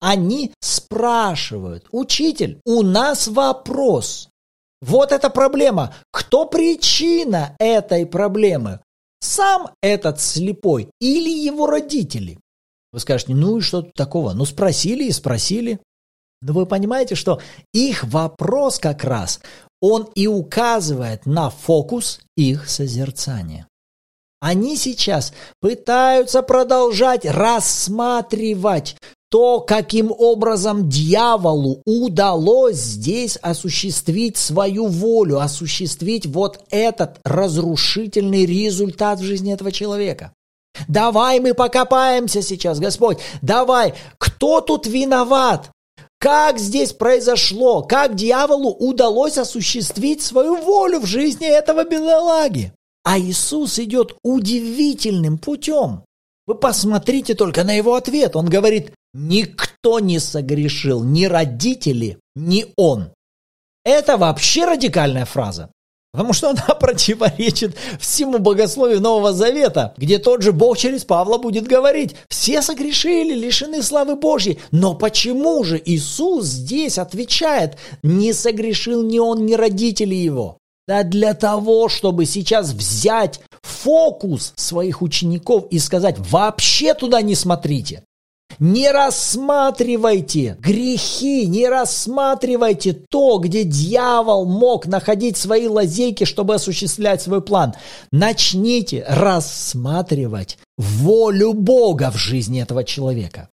Они 0.00 0.52
спрашивают, 0.60 1.84
учитель, 1.90 2.60
у 2.64 2.82
нас 2.82 3.28
вопрос. 3.28 4.30
Вот 4.80 5.12
эта 5.12 5.30
проблема. 5.30 5.94
Кто 6.10 6.46
причина 6.46 7.56
этой 7.58 8.06
проблемы? 8.06 8.80
Сам 9.20 9.70
этот 9.82 10.20
слепой 10.20 10.90
или 11.00 11.30
его 11.30 11.66
родители? 11.66 12.38
Вы 12.92 13.00
скажете, 13.00 13.34
ну 13.34 13.58
и 13.58 13.60
что 13.60 13.82
тут 13.82 13.94
такого? 13.94 14.32
Ну 14.32 14.44
спросили 14.44 15.04
и 15.04 15.12
спросили. 15.12 15.80
Но 16.42 16.52
вы 16.52 16.66
понимаете, 16.66 17.14
что 17.14 17.40
их 17.72 18.04
вопрос 18.04 18.78
как 18.78 19.04
раз, 19.04 19.40
он 19.80 20.08
и 20.14 20.26
указывает 20.26 21.26
на 21.26 21.50
фокус 21.50 22.20
их 22.36 22.68
созерцания. 22.68 23.66
Они 24.40 24.76
сейчас 24.76 25.32
пытаются 25.60 26.42
продолжать 26.42 27.24
рассматривать 27.24 28.96
то, 29.30 29.60
каким 29.60 30.12
образом 30.16 30.88
дьяволу 30.88 31.82
удалось 31.84 32.76
здесь 32.76 33.36
осуществить 33.42 34.36
свою 34.36 34.86
волю, 34.86 35.40
осуществить 35.40 36.26
вот 36.26 36.60
этот 36.70 37.18
разрушительный 37.24 38.46
результат 38.46 39.18
в 39.18 39.24
жизни 39.24 39.52
этого 39.52 39.72
человека. 39.72 40.32
Давай 40.88 41.40
мы 41.40 41.54
покопаемся 41.54 42.42
сейчас, 42.42 42.78
Господь. 42.78 43.18
Давай, 43.42 43.94
кто 44.18 44.60
тут 44.60 44.86
виноват? 44.86 45.70
Как 46.18 46.58
здесь 46.58 46.92
произошло? 46.92 47.82
Как 47.82 48.14
дьяволу 48.14 48.70
удалось 48.70 49.38
осуществить 49.38 50.22
свою 50.22 50.56
волю 50.56 51.00
в 51.00 51.06
жизни 51.06 51.46
этого 51.46 51.84
бедолаги? 51.84 52.72
А 53.04 53.18
Иисус 53.18 53.78
идет 53.78 54.16
удивительным 54.22 55.38
путем. 55.38 56.02
Вы 56.46 56.54
посмотрите 56.54 57.34
только 57.34 57.64
на 57.64 57.72
его 57.72 57.94
ответ. 57.94 58.36
Он 58.36 58.46
говорит, 58.46 58.92
никто 59.16 59.98
не 59.98 60.18
согрешил, 60.18 61.02
ни 61.02 61.24
родители, 61.24 62.18
ни 62.34 62.66
он. 62.76 63.12
Это 63.84 64.16
вообще 64.16 64.66
радикальная 64.66 65.24
фраза. 65.24 65.70
Потому 66.12 66.32
что 66.32 66.50
она 66.50 66.62
противоречит 66.80 67.76
всему 68.00 68.38
богословию 68.38 69.00
Нового 69.00 69.32
Завета, 69.32 69.94
где 69.96 70.18
тот 70.18 70.42
же 70.42 70.52
Бог 70.52 70.78
через 70.78 71.04
Павла 71.04 71.38
будет 71.38 71.66
говорить, 71.66 72.16
все 72.28 72.62
согрешили, 72.62 73.34
лишены 73.34 73.82
славы 73.82 74.16
Божьей. 74.16 74.58
Но 74.70 74.94
почему 74.94 75.62
же 75.62 75.80
Иисус 75.84 76.46
здесь 76.46 76.98
отвечает, 76.98 77.76
не 78.02 78.32
согрешил 78.32 79.02
ни 79.02 79.18
он, 79.18 79.44
ни 79.44 79.54
родители 79.54 80.14
его? 80.14 80.58
Да 80.88 81.02
для 81.02 81.34
того, 81.34 81.88
чтобы 81.88 82.26
сейчас 82.26 82.72
взять 82.72 83.40
фокус 83.62 84.52
своих 84.56 85.02
учеников 85.02 85.66
и 85.70 85.78
сказать, 85.78 86.16
вообще 86.18 86.94
туда 86.94 87.20
не 87.22 87.34
смотрите. 87.34 88.04
Не 88.58 88.90
рассматривайте 88.90 90.56
грехи, 90.60 91.46
не 91.46 91.68
рассматривайте 91.68 92.92
то, 92.92 93.38
где 93.38 93.64
дьявол 93.64 94.46
мог 94.46 94.86
находить 94.86 95.36
свои 95.36 95.68
лазейки, 95.68 96.24
чтобы 96.24 96.54
осуществлять 96.54 97.20
свой 97.20 97.42
план. 97.42 97.74
Начните 98.12 99.04
рассматривать 99.08 100.58
волю 100.78 101.52
Бога 101.52 102.10
в 102.10 102.16
жизни 102.16 102.62
этого 102.62 102.84
человека. 102.84 103.48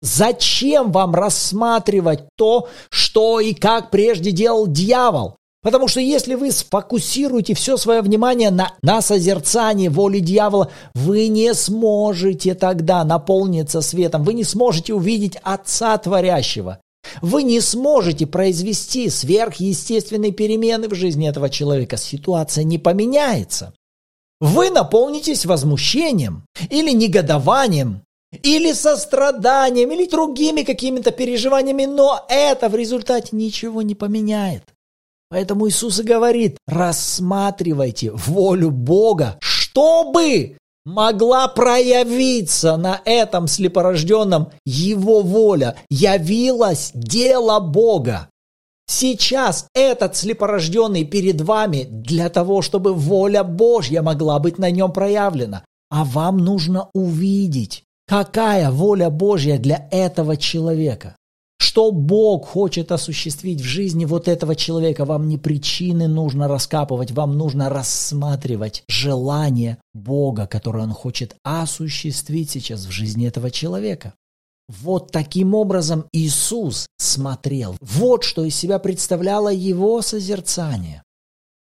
Зачем 0.00 0.90
вам 0.90 1.14
рассматривать 1.14 2.24
то, 2.36 2.68
что 2.90 3.38
и 3.38 3.54
как 3.54 3.90
прежде 3.90 4.32
делал 4.32 4.66
дьявол? 4.66 5.36
Потому 5.62 5.86
что 5.86 6.00
если 6.00 6.34
вы 6.34 6.50
сфокусируете 6.50 7.54
все 7.54 7.76
свое 7.76 8.02
внимание 8.02 8.50
на, 8.50 8.74
на 8.82 9.00
созерцании 9.00 9.86
воли 9.86 10.18
дьявола, 10.18 10.72
вы 10.94 11.28
не 11.28 11.54
сможете 11.54 12.54
тогда 12.54 13.04
наполниться 13.04 13.80
светом, 13.80 14.24
вы 14.24 14.34
не 14.34 14.42
сможете 14.42 14.92
увидеть 14.92 15.38
Отца 15.42 15.96
Творящего. 15.98 16.80
Вы 17.20 17.44
не 17.44 17.60
сможете 17.60 18.26
произвести 18.26 19.08
сверхъестественные 19.08 20.32
перемены 20.32 20.88
в 20.88 20.94
жизни 20.94 21.28
этого 21.28 21.48
человека. 21.48 21.96
Ситуация 21.96 22.64
не 22.64 22.78
поменяется. 22.78 23.72
Вы 24.40 24.70
наполнитесь 24.70 25.46
возмущением 25.46 26.44
или 26.70 26.90
негодованием, 26.90 28.02
или 28.42 28.72
состраданием, 28.72 29.92
или 29.92 30.08
другими 30.08 30.62
какими-то 30.62 31.12
переживаниями, 31.12 31.84
но 31.84 32.24
это 32.28 32.68
в 32.68 32.74
результате 32.74 33.28
ничего 33.32 33.82
не 33.82 33.94
поменяет. 33.94 34.64
Поэтому 35.32 35.66
Иисус 35.66 35.98
и 35.98 36.02
говорит, 36.02 36.58
рассматривайте 36.66 38.10
волю 38.10 38.70
Бога, 38.70 39.38
чтобы 39.40 40.58
могла 40.84 41.48
проявиться 41.48 42.76
на 42.76 43.00
этом 43.06 43.46
слепорожденном 43.46 44.50
Его 44.66 45.22
воля, 45.22 45.76
явилось 45.88 46.90
дело 46.92 47.60
Бога. 47.60 48.28
Сейчас 48.86 49.68
этот 49.74 50.16
слепорожденный 50.16 51.06
перед 51.06 51.40
вами 51.40 51.84
для 51.88 52.28
того, 52.28 52.60
чтобы 52.60 52.92
воля 52.92 53.42
Божья 53.42 54.02
могла 54.02 54.38
быть 54.38 54.58
на 54.58 54.70
нем 54.70 54.92
проявлена. 54.92 55.64
А 55.88 56.04
вам 56.04 56.36
нужно 56.36 56.90
увидеть, 56.92 57.84
какая 58.06 58.70
воля 58.70 59.08
Божья 59.08 59.56
для 59.56 59.88
этого 59.90 60.36
человека. 60.36 61.16
Что 61.72 61.90
Бог 61.90 62.48
хочет 62.48 62.92
осуществить 62.92 63.62
в 63.62 63.64
жизни 63.64 64.04
вот 64.04 64.28
этого 64.28 64.54
человека, 64.54 65.06
вам 65.06 65.26
не 65.26 65.38
причины 65.38 66.06
нужно 66.06 66.46
раскапывать, 66.46 67.12
вам 67.12 67.38
нужно 67.38 67.70
рассматривать 67.70 68.84
желание 68.88 69.78
Бога, 69.94 70.46
которое 70.46 70.84
Он 70.84 70.92
хочет 70.92 71.34
осуществить 71.44 72.50
сейчас 72.50 72.84
в 72.84 72.90
жизни 72.90 73.26
этого 73.26 73.50
человека. 73.50 74.12
Вот 74.68 75.12
таким 75.12 75.54
образом 75.54 76.04
Иисус 76.12 76.88
смотрел. 76.98 77.74
Вот 77.80 78.22
что 78.22 78.44
из 78.44 78.54
себя 78.54 78.78
представляло 78.78 79.48
его 79.48 80.02
созерцание. 80.02 81.02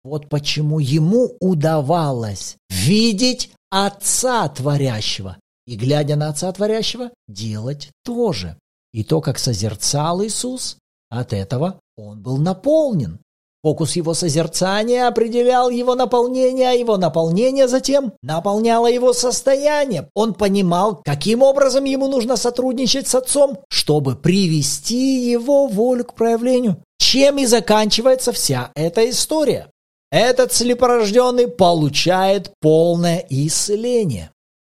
Вот 0.04 0.28
почему 0.28 0.78
ему 0.78 1.36
удавалось 1.40 2.58
видеть 2.70 3.50
Отца 3.70 4.48
Творящего 4.50 5.36
и, 5.66 5.74
глядя 5.74 6.14
на 6.14 6.28
Отца 6.28 6.52
Творящего, 6.52 7.10
делать 7.26 7.90
то 8.04 8.32
же. 8.32 8.56
И 8.96 9.04
то, 9.04 9.20
как 9.20 9.38
созерцал 9.38 10.24
Иисус, 10.24 10.78
от 11.10 11.34
этого 11.34 11.78
он 11.98 12.22
был 12.22 12.38
наполнен. 12.38 13.18
Фокус 13.62 13.94
его 13.94 14.14
созерцания 14.14 15.06
определял 15.06 15.68
его 15.68 15.94
наполнение, 15.94 16.70
а 16.70 16.72
его 16.72 16.96
наполнение 16.96 17.68
затем 17.68 18.14
наполняло 18.22 18.86
его 18.86 19.12
состояние. 19.12 20.08
Он 20.14 20.32
понимал, 20.32 21.02
каким 21.04 21.42
образом 21.42 21.84
ему 21.84 22.08
нужно 22.08 22.36
сотрудничать 22.36 23.06
с 23.06 23.14
Отцом, 23.14 23.58
чтобы 23.68 24.16
привести 24.16 25.30
его 25.30 25.66
волю 25.66 26.06
к 26.06 26.14
проявлению. 26.14 26.82
Чем 26.98 27.36
и 27.36 27.44
заканчивается 27.44 28.32
вся 28.32 28.72
эта 28.74 29.10
история. 29.10 29.70
Этот 30.10 30.54
слепорожденный 30.54 31.48
получает 31.48 32.50
полное 32.62 33.26
исцеление. 33.28 34.30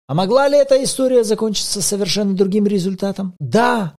А 0.09 0.15
могла 0.15 0.49
ли 0.49 0.57
эта 0.57 0.83
история 0.83 1.23
закончиться 1.23 1.83
совершенно 1.83 2.35
другим 2.35 2.67
результатом? 2.67 3.35
Да, 3.41 3.95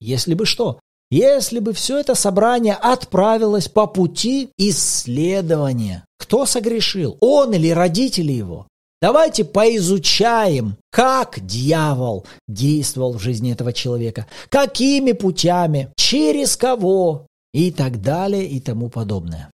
если 0.00 0.34
бы 0.34 0.46
что? 0.46 0.80
Если 1.10 1.58
бы 1.58 1.72
все 1.72 1.98
это 1.98 2.14
собрание 2.14 2.74
отправилось 2.74 3.68
по 3.68 3.86
пути 3.86 4.50
исследования. 4.56 6.04
Кто 6.18 6.46
согрешил? 6.46 7.16
Он 7.20 7.52
или 7.52 7.70
родители 7.70 8.32
его? 8.32 8.68
Давайте 9.02 9.44
поизучаем, 9.44 10.76
как 10.90 11.44
дьявол 11.44 12.26
действовал 12.46 13.14
в 13.14 13.18
жизни 13.18 13.52
этого 13.52 13.72
человека, 13.72 14.26
какими 14.50 15.12
путями, 15.12 15.90
через 15.96 16.56
кого, 16.56 17.26
и 17.52 17.70
так 17.70 18.00
далее 18.00 18.46
и 18.46 18.60
тому 18.60 18.88
подобное. 18.88 19.50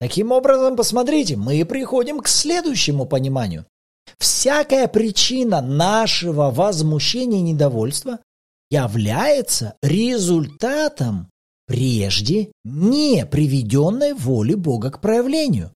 Таким 0.00 0.32
образом, 0.32 0.76
посмотрите, 0.76 1.36
мы 1.36 1.62
приходим 1.64 2.20
к 2.20 2.28
следующему 2.28 3.04
пониманию. 3.04 3.66
Всякая 4.18 4.88
причина 4.88 5.60
нашего 5.60 6.50
возмущения 6.50 7.38
и 7.38 7.42
недовольства 7.42 8.18
является 8.70 9.74
результатом 9.82 11.30
прежде 11.66 12.52
не 12.64 13.26
приведенной 13.26 14.14
воли 14.14 14.54
Бога 14.54 14.90
к 14.90 15.00
проявлению. 15.00 15.72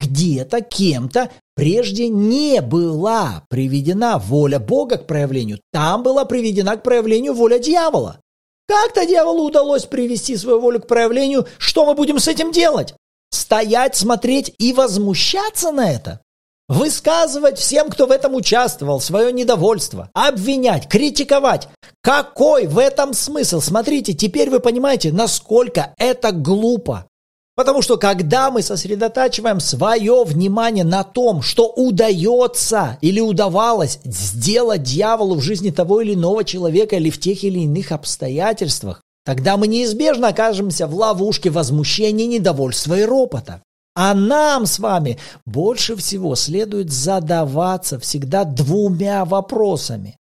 Где-то 0.00 0.60
кем-то 0.60 1.30
прежде 1.54 2.08
не 2.08 2.60
была 2.60 3.44
приведена 3.48 4.18
воля 4.18 4.58
Бога 4.58 4.98
к 4.98 5.06
проявлению. 5.06 5.60
Там 5.72 6.02
была 6.02 6.24
приведена 6.24 6.76
к 6.76 6.82
проявлению 6.82 7.34
воля 7.34 7.58
дьявола. 7.58 8.20
Как-то 8.66 9.06
дьяволу 9.06 9.46
удалось 9.46 9.84
привести 9.84 10.36
свою 10.36 10.60
волю 10.60 10.80
к 10.80 10.86
проявлению. 10.86 11.46
Что 11.58 11.86
мы 11.86 11.94
будем 11.94 12.18
с 12.18 12.28
этим 12.28 12.50
делать? 12.50 12.94
Стоять, 13.30 13.96
смотреть 13.96 14.54
и 14.58 14.72
возмущаться 14.72 15.70
на 15.70 15.90
это? 15.90 16.23
Высказывать 16.68 17.58
всем, 17.58 17.90
кто 17.90 18.06
в 18.06 18.10
этом 18.10 18.34
участвовал, 18.34 18.98
свое 18.98 19.32
недовольство, 19.32 20.08
обвинять, 20.14 20.88
критиковать. 20.88 21.68
Какой 22.00 22.66
в 22.66 22.78
этом 22.78 23.12
смысл? 23.12 23.60
Смотрите, 23.60 24.14
теперь 24.14 24.48
вы 24.48 24.60
понимаете, 24.60 25.12
насколько 25.12 25.92
это 25.98 26.32
глупо. 26.32 27.06
Потому 27.54 27.82
что 27.82 27.98
когда 27.98 28.50
мы 28.50 28.62
сосредотачиваем 28.62 29.60
свое 29.60 30.24
внимание 30.24 30.84
на 30.84 31.04
том, 31.04 31.42
что 31.42 31.68
удается 31.68 32.98
или 33.02 33.20
удавалось 33.20 34.00
сделать 34.04 34.82
дьяволу 34.82 35.36
в 35.36 35.42
жизни 35.42 35.70
того 35.70 36.00
или 36.00 36.14
иного 36.14 36.44
человека 36.44 36.96
или 36.96 37.10
в 37.10 37.20
тех 37.20 37.44
или 37.44 37.60
иных 37.60 37.92
обстоятельствах, 37.92 39.02
тогда 39.24 39.58
мы 39.58 39.68
неизбежно 39.68 40.28
окажемся 40.28 40.86
в 40.86 40.94
ловушке 40.94 41.50
возмущения, 41.50 42.26
недовольства 42.26 42.98
и 42.98 43.04
ропота. 43.04 43.62
А 43.94 44.12
нам 44.14 44.66
с 44.66 44.78
вами 44.78 45.18
больше 45.46 45.94
всего 45.96 46.34
следует 46.34 46.90
задаваться 46.90 48.00
всегда 48.00 48.44
двумя 48.44 49.24
вопросами. 49.24 50.16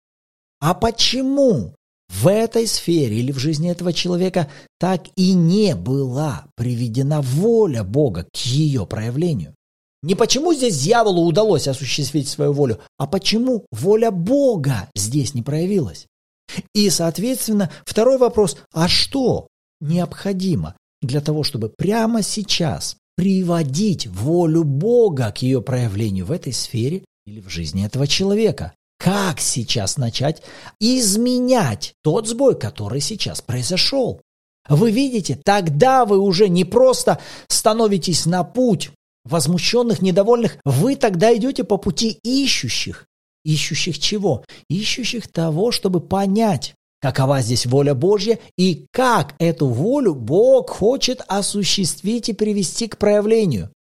А 0.60 0.74
почему 0.74 1.74
в 2.10 2.28
этой 2.28 2.68
сфере 2.68 3.18
или 3.18 3.32
в 3.32 3.40
жизни 3.40 3.72
этого 3.72 3.94
человека 3.94 4.50
так 4.78 5.04
и 5.16 5.34
не 5.34 5.76
была 5.76 6.46
приведена 6.56 7.22
воля 7.22 7.84
Бога 7.84 8.28
к 8.32 8.36
ее 8.38 8.86
проявлению? 8.86 9.56
Не 10.04 10.16
почему 10.16 10.54
здесь 10.54 10.82
дьяволу 10.82 11.26
удалось 11.26 11.68
осуществить 11.68 12.28
свою 12.28 12.54
волю, 12.54 12.80
а 12.98 13.08
почему 13.08 13.66
воля 13.72 14.12
Бога 14.12 14.90
здесь 14.96 15.34
не 15.34 15.44
проявилась? 15.44 16.08
И, 16.74 16.90
соответственно, 16.90 17.72
второй 17.86 18.18
вопрос, 18.18 18.58
а 18.74 18.88
что 18.88 19.48
необходимо 19.80 20.76
для 21.02 21.22
того, 21.22 21.44
чтобы 21.44 21.70
прямо 21.70 22.24
сейчас 22.24 22.98
приводить 23.15 24.08
волю 24.08 24.63
Бога 24.63 25.32
к 25.32 25.41
ее 25.41 25.62
проявлению 25.62 26.26
в 26.26 26.32
этой 26.32 26.54
сфере 26.54 27.04
или 27.26 27.39
в 27.39 27.50
жизни 27.50 27.86
этого 27.86 28.08
человека. 28.08 28.74
Как 28.97 29.39
сейчас 29.39 29.97
начать 29.97 30.43
изменять 30.80 31.93
тот 32.04 32.28
сбой, 32.28 32.58
который 32.58 33.02
сейчас 33.02 33.41
произошел? 33.41 34.21
Вы 34.69 34.91
видите, 34.91 35.39
тогда 35.43 36.06
вы 36.06 36.19
уже 36.19 36.47
не 36.50 36.65
просто 36.65 37.19
становитесь 37.47 38.26
на 38.26 38.43
путь 38.43 38.91
возмущенных, 39.24 40.02
недовольных, 40.02 40.58
вы 40.65 40.95
тогда 40.95 41.36
идете 41.36 41.63
по 41.63 41.78
пути 41.78 42.19
ищущих. 42.24 43.06
Ищущих 43.43 43.97
чего? 43.97 44.43
Ищущих 44.69 45.28
того, 45.28 45.71
чтобы 45.71 46.00
понять, 46.00 46.76
какова 47.02 47.42
здесь 47.42 47.66
воля 47.66 47.94
Божья 47.96 48.40
и 48.58 48.86
как 48.92 49.36
эту 49.40 49.68
волю 49.68 50.16
Бог 50.16 50.70
хочет 50.70 51.22
осуществить 51.28 52.30
и 52.30 52.34
привести 52.34 52.88
к 52.88 52.98
проявлению. 52.98 53.72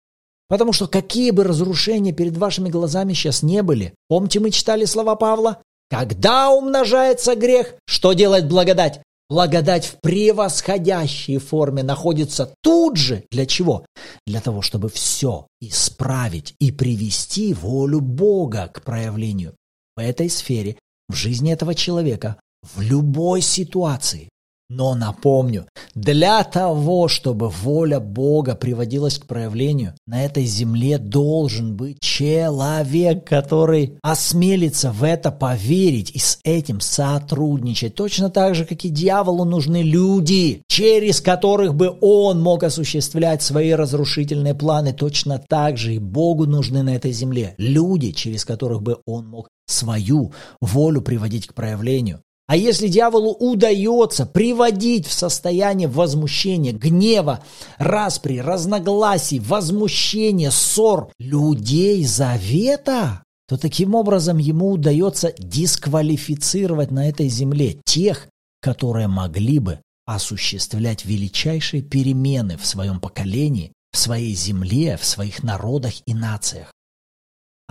Потому 0.49 0.73
что 0.73 0.89
какие 0.89 1.31
бы 1.31 1.45
разрушения 1.45 2.13
перед 2.13 2.37
вашими 2.37 2.71
глазами 2.71 3.13
сейчас 3.13 3.43
не 3.43 3.63
были, 3.63 3.95
помните, 4.09 4.41
мы 4.41 4.51
читали 4.51 4.85
слова 4.85 5.15
Павла? 5.15 5.63
Когда 5.89 6.51
умножается 6.51 7.37
грех, 7.37 7.75
что 7.87 8.15
делает 8.15 8.49
благодать? 8.49 9.01
Благодать 9.29 9.87
в 9.87 10.01
превосходящей 10.01 11.39
форме 11.39 11.85
находится 11.85 12.53
тут 12.63 12.97
же. 12.97 13.23
Для 13.31 13.47
чего? 13.47 13.87
Для 14.27 14.41
того, 14.41 14.61
чтобы 14.61 14.89
все 14.89 15.47
исправить 15.61 16.55
и 16.59 16.73
привести 16.73 17.55
волю 17.55 18.01
Бога 18.01 18.69
к 18.73 18.83
проявлению 18.83 19.55
в 19.97 20.01
этой 20.01 20.29
сфере, 20.31 20.79
в 21.09 21.15
жизни 21.15 21.53
этого 21.53 21.77
человека, 21.77 22.41
в 22.63 22.81
любой 22.81 23.41
ситуации. 23.41 24.29
Но 24.71 24.95
напомню, 24.95 25.67
для 25.97 26.45
того, 26.45 27.09
чтобы 27.09 27.49
воля 27.49 27.99
Бога 27.99 28.55
приводилась 28.55 29.19
к 29.19 29.27
проявлению, 29.27 29.95
на 30.07 30.25
этой 30.25 30.45
земле 30.45 30.99
должен 30.99 31.75
быть 31.75 31.99
человек, 32.01 33.27
который 33.29 33.99
осмелится 34.01 34.93
в 34.93 35.03
это 35.03 35.33
поверить 35.33 36.13
и 36.13 36.21
с 36.21 36.39
этим 36.45 36.81
сотрудничать. 36.81 37.97
Точно 37.97 38.31
так 38.31 38.55
же, 38.55 38.65
как 38.65 38.85
и 38.85 38.91
дьяволу 38.91 39.45
нужны 39.45 39.83
люди, 39.83 40.63
через 40.69 41.21
которых 41.21 41.75
бы 41.75 41.99
он 42.01 42.41
мог 42.41 42.63
осуществлять 42.63 43.43
свои 43.43 43.73
разрушительные 43.73 44.55
планы. 44.55 44.93
Точно 44.93 45.43
так 45.49 45.79
же 45.79 45.97
и 45.97 45.99
Богу 45.99 46.47
нужны 46.47 46.85
на 46.85 46.95
этой 46.95 47.11
земле 47.11 47.57
люди, 47.59 48.13
через 48.13 48.45
которых 48.45 48.83
бы 48.83 48.99
он 49.05 49.27
мог 49.27 49.49
свою 49.67 50.33
волю 50.61 51.03
приводить 51.03 51.49
к 51.49 51.55
проявлению. 51.55 52.21
А 52.51 52.57
если 52.57 52.89
дьяволу 52.89 53.31
удается 53.31 54.27
приводить 54.27 55.07
в 55.07 55.13
состояние 55.13 55.87
возмущения, 55.87 56.73
гнева, 56.73 57.45
распри, 57.79 58.39
разногласий, 58.39 59.39
возмущения, 59.39 60.51
ссор 60.51 61.13
людей 61.21 62.05
завета, 62.05 63.23
то 63.47 63.57
таким 63.57 63.95
образом 63.95 64.39
ему 64.39 64.73
удается 64.73 65.33
дисквалифицировать 65.39 66.91
на 66.91 67.09
этой 67.09 67.29
земле 67.29 67.79
тех, 67.85 68.27
которые 68.61 69.07
могли 69.07 69.61
бы 69.61 69.79
осуществлять 70.05 71.05
величайшие 71.05 71.85
перемены 71.85 72.57
в 72.57 72.67
своем 72.67 72.99
поколении, 72.99 73.73
в 73.93 73.97
своей 73.97 74.35
земле, 74.35 74.97
в 75.01 75.05
своих 75.05 75.45
народах 75.45 75.93
и 76.05 76.15
нациях. 76.15 76.73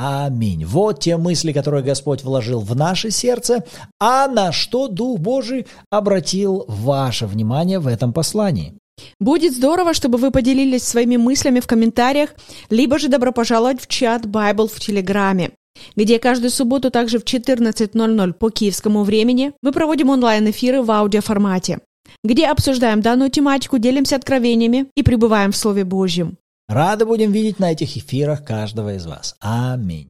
Аминь. 0.02 0.64
Вот 0.64 1.02
те 1.02 1.18
мысли, 1.18 1.52
которые 1.52 1.84
Господь 1.84 2.24
вложил 2.24 2.62
в 2.62 2.74
наше 2.74 3.12
сердце, 3.12 3.66
а 4.00 4.30
на 4.30 4.54
что 4.54 4.88
Дух 4.88 5.20
Божий 5.20 5.68
обратил 5.90 6.64
ваше 6.70 7.28
внимание 7.28 7.80
в 7.80 7.88
этом 7.88 8.14
послании. 8.14 8.76
Будет 9.20 9.54
здорово, 9.54 9.94
чтобы 9.94 10.18
вы 10.18 10.32
поделились 10.32 10.84
своими 10.84 11.18
мыслями 11.18 11.60
в 11.60 11.68
комментариях, 11.68 12.30
либо 12.70 12.98
же 12.98 13.10
добро 13.10 13.34
пожаловать 13.34 13.82
в 13.82 13.88
чат 13.88 14.24
Bible 14.26 14.70
в 14.74 14.80
Телеграме, 14.80 15.52
где 15.98 16.18
каждую 16.18 16.52
субботу 16.52 16.92
также 16.92 17.20
в 17.20 17.26
14.00 17.26 18.34
по 18.34 18.50
киевскому 18.52 19.04
времени 19.04 19.52
мы 19.62 19.74
проводим 19.74 20.12
онлайн-эфиры 20.12 20.82
в 20.82 20.90
аудиоформате, 20.92 21.80
где 22.24 22.48
обсуждаем 22.48 23.02
данную 23.02 23.32
тематику, 23.32 23.78
делимся 23.80 24.16
откровениями 24.16 24.86
и 24.96 25.04
пребываем 25.04 25.52
в 25.52 25.58
Слове 25.58 25.84
Божьем. 25.84 26.38
Рады 26.70 27.08
будем 27.08 27.32
видеть 27.32 27.58
на 27.58 27.72
этих 27.72 27.98
эфирах 27.98 28.46
каждого 28.46 28.94
из 28.94 29.08
вас. 29.08 29.36
Аминь. 29.40 30.08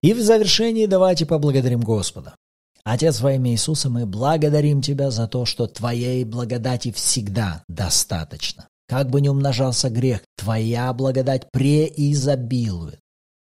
И 0.00 0.14
в 0.14 0.22
завершении 0.22 0.86
давайте 0.86 1.26
поблагодарим 1.26 1.80
Господа. 1.80 2.34
Отец 2.82 3.20
во 3.20 3.34
имя 3.34 3.50
Иисуса, 3.50 3.90
мы 3.90 4.06
благодарим 4.06 4.80
Тебя 4.80 5.10
за 5.10 5.28
то, 5.28 5.44
что 5.44 5.66
Твоей 5.66 6.24
благодати 6.24 6.92
всегда 6.92 7.62
достаточно. 7.68 8.68
Как 8.88 9.10
бы 9.10 9.20
ни 9.20 9.28
умножался 9.28 9.90
грех, 9.90 10.22
Твоя 10.38 10.90
благодать 10.94 11.50
преизобилует. 11.52 13.00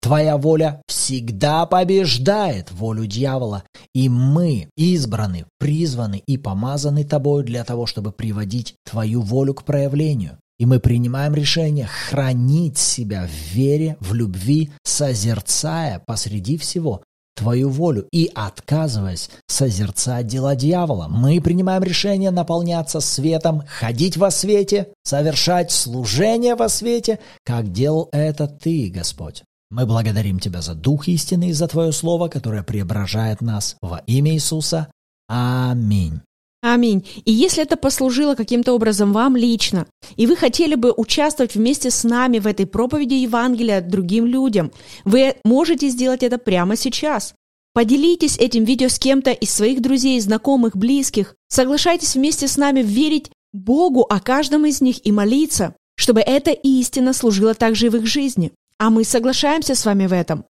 Твоя 0.02 0.36
воля 0.36 0.82
всегда 0.88 1.66
побеждает 1.66 2.70
волю 2.72 3.06
дьявола, 3.06 3.64
и 3.94 4.10
мы 4.10 4.68
избраны, 4.76 5.46
призваны 5.58 6.22
и 6.28 6.38
помазаны 6.38 7.06
Тобой 7.06 7.46
для 7.46 7.64
того, 7.64 7.86
чтобы 7.86 8.12
приводить 8.12 8.76
Твою 8.84 9.22
волю 9.22 9.54
к 9.54 9.64
проявлению. 9.64 10.41
И 10.62 10.66
мы 10.68 10.80
принимаем 10.80 11.34
решение 11.34 11.88
хранить 11.88 12.78
себя 12.78 13.26
в 13.26 13.56
вере, 13.56 13.98
в 14.00 14.14
любви, 14.14 14.70
созерцая 14.84 15.98
посреди 16.06 16.56
всего 16.56 17.02
Твою 17.36 17.70
волю 17.70 18.08
и 18.12 18.30
отказываясь 18.36 19.32
созерцать 19.48 20.28
дела 20.28 20.56
дьявола. 20.56 21.08
Мы 21.08 21.42
принимаем 21.42 21.82
решение 21.82 22.30
наполняться 22.30 23.00
светом, 23.00 23.64
ходить 23.66 24.18
во 24.18 24.30
свете, 24.30 24.90
совершать 25.04 25.72
служение 25.72 26.54
во 26.54 26.70
свете, 26.70 27.18
как 27.44 27.72
делал 27.72 28.10
это 28.12 28.46
Ты, 28.46 28.92
Господь. 28.94 29.42
Мы 29.72 29.88
благодарим 29.88 30.40
Тебя 30.40 30.62
за 30.62 30.76
Дух 30.76 31.08
истины 31.08 31.50
и 31.50 31.54
за 31.54 31.68
Твое 31.70 31.92
Слово, 31.92 32.28
которое 32.28 32.62
преображает 32.62 33.42
нас 33.42 33.78
во 33.82 34.04
имя 34.06 34.34
Иисуса. 34.34 34.92
Аминь. 35.28 36.22
Аминь. 36.62 37.08
И 37.26 37.32
если 37.32 37.64
это 37.64 37.76
послужило 37.76 38.36
каким-то 38.36 38.74
образом 38.74 39.14
вам 39.14 39.36
лично, 39.36 39.88
и 40.16 40.28
вы 40.28 40.36
хотели 40.36 40.76
бы 40.76 40.94
участвовать 40.96 41.56
вместе 41.56 41.90
с 41.90 42.04
нами 42.04 42.38
в 42.38 42.46
этой 42.46 42.68
проповеди 42.68 43.16
Евангелия 43.16 43.82
другим 43.82 44.28
людям, 44.28 44.72
вы 45.04 45.36
можете 45.44 45.90
сделать 45.90 46.22
это 46.22 46.38
прямо 46.38 46.76
сейчас. 46.76 47.34
Поделитесь 47.74 48.38
этим 48.38 48.64
видео 48.64 48.90
с 48.90 49.00
кем-то 49.00 49.32
из 49.32 49.50
своих 49.50 49.82
друзей, 49.82 50.20
знакомых, 50.20 50.78
близких. 50.78 51.36
Соглашайтесь 51.48 52.16
вместе 52.16 52.48
с 52.48 52.58
нами 52.58 52.82
верить 52.82 53.32
Богу 53.54 54.02
о 54.02 54.20
каждом 54.20 54.66
из 54.68 54.82
них 54.82 55.06
и 55.06 55.12
молиться, 55.12 55.74
чтобы 55.96 56.22
эта 56.22 56.52
истина 56.52 57.14
служила 57.14 57.56
также 57.56 57.88
и 57.88 57.90
в 57.90 57.96
их 57.96 58.06
жизни. 58.06 58.52
А 58.78 58.90
мы 58.90 59.04
соглашаемся 59.04 59.74
с 59.74 59.86
вами 59.86 60.06
в 60.06 60.14
этом. 60.14 60.46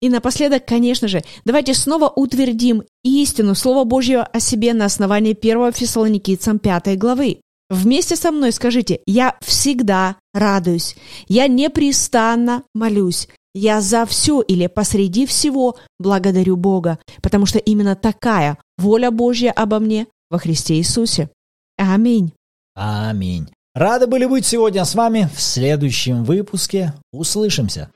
И 0.00 0.08
напоследок, 0.08 0.66
конечно 0.66 1.08
же, 1.08 1.22
давайте 1.44 1.74
снова 1.74 2.08
утвердим 2.08 2.84
истину 3.04 3.54
Слова 3.54 3.84
Божьего 3.84 4.22
о 4.22 4.40
себе 4.40 4.72
на 4.72 4.86
основании 4.86 5.36
1 5.38 5.72
Фессалоникийцам 5.72 6.58
5 6.58 6.98
главы. 6.98 7.40
Вместе 7.68 8.16
со 8.16 8.32
мной 8.32 8.50
скажите, 8.52 9.00
я 9.06 9.36
всегда 9.40 10.16
радуюсь, 10.34 10.96
я 11.28 11.46
непрестанно 11.46 12.64
молюсь, 12.74 13.28
я 13.54 13.80
за 13.80 14.06
все 14.06 14.40
или 14.40 14.66
посреди 14.66 15.26
всего 15.26 15.76
благодарю 15.98 16.56
Бога, 16.56 16.98
потому 17.22 17.46
что 17.46 17.58
именно 17.58 17.94
такая 17.94 18.58
воля 18.78 19.10
Божья 19.10 19.52
обо 19.52 19.78
мне 19.78 20.06
во 20.30 20.38
Христе 20.38 20.76
Иисусе. 20.76 21.30
Аминь. 21.76 22.32
Аминь. 22.74 23.48
Рады 23.74 24.06
были 24.06 24.24
быть 24.24 24.46
сегодня 24.46 24.84
с 24.84 24.94
вами 24.94 25.28
в 25.34 25.40
следующем 25.40 26.24
выпуске. 26.24 26.94
Услышимся. 27.12 27.90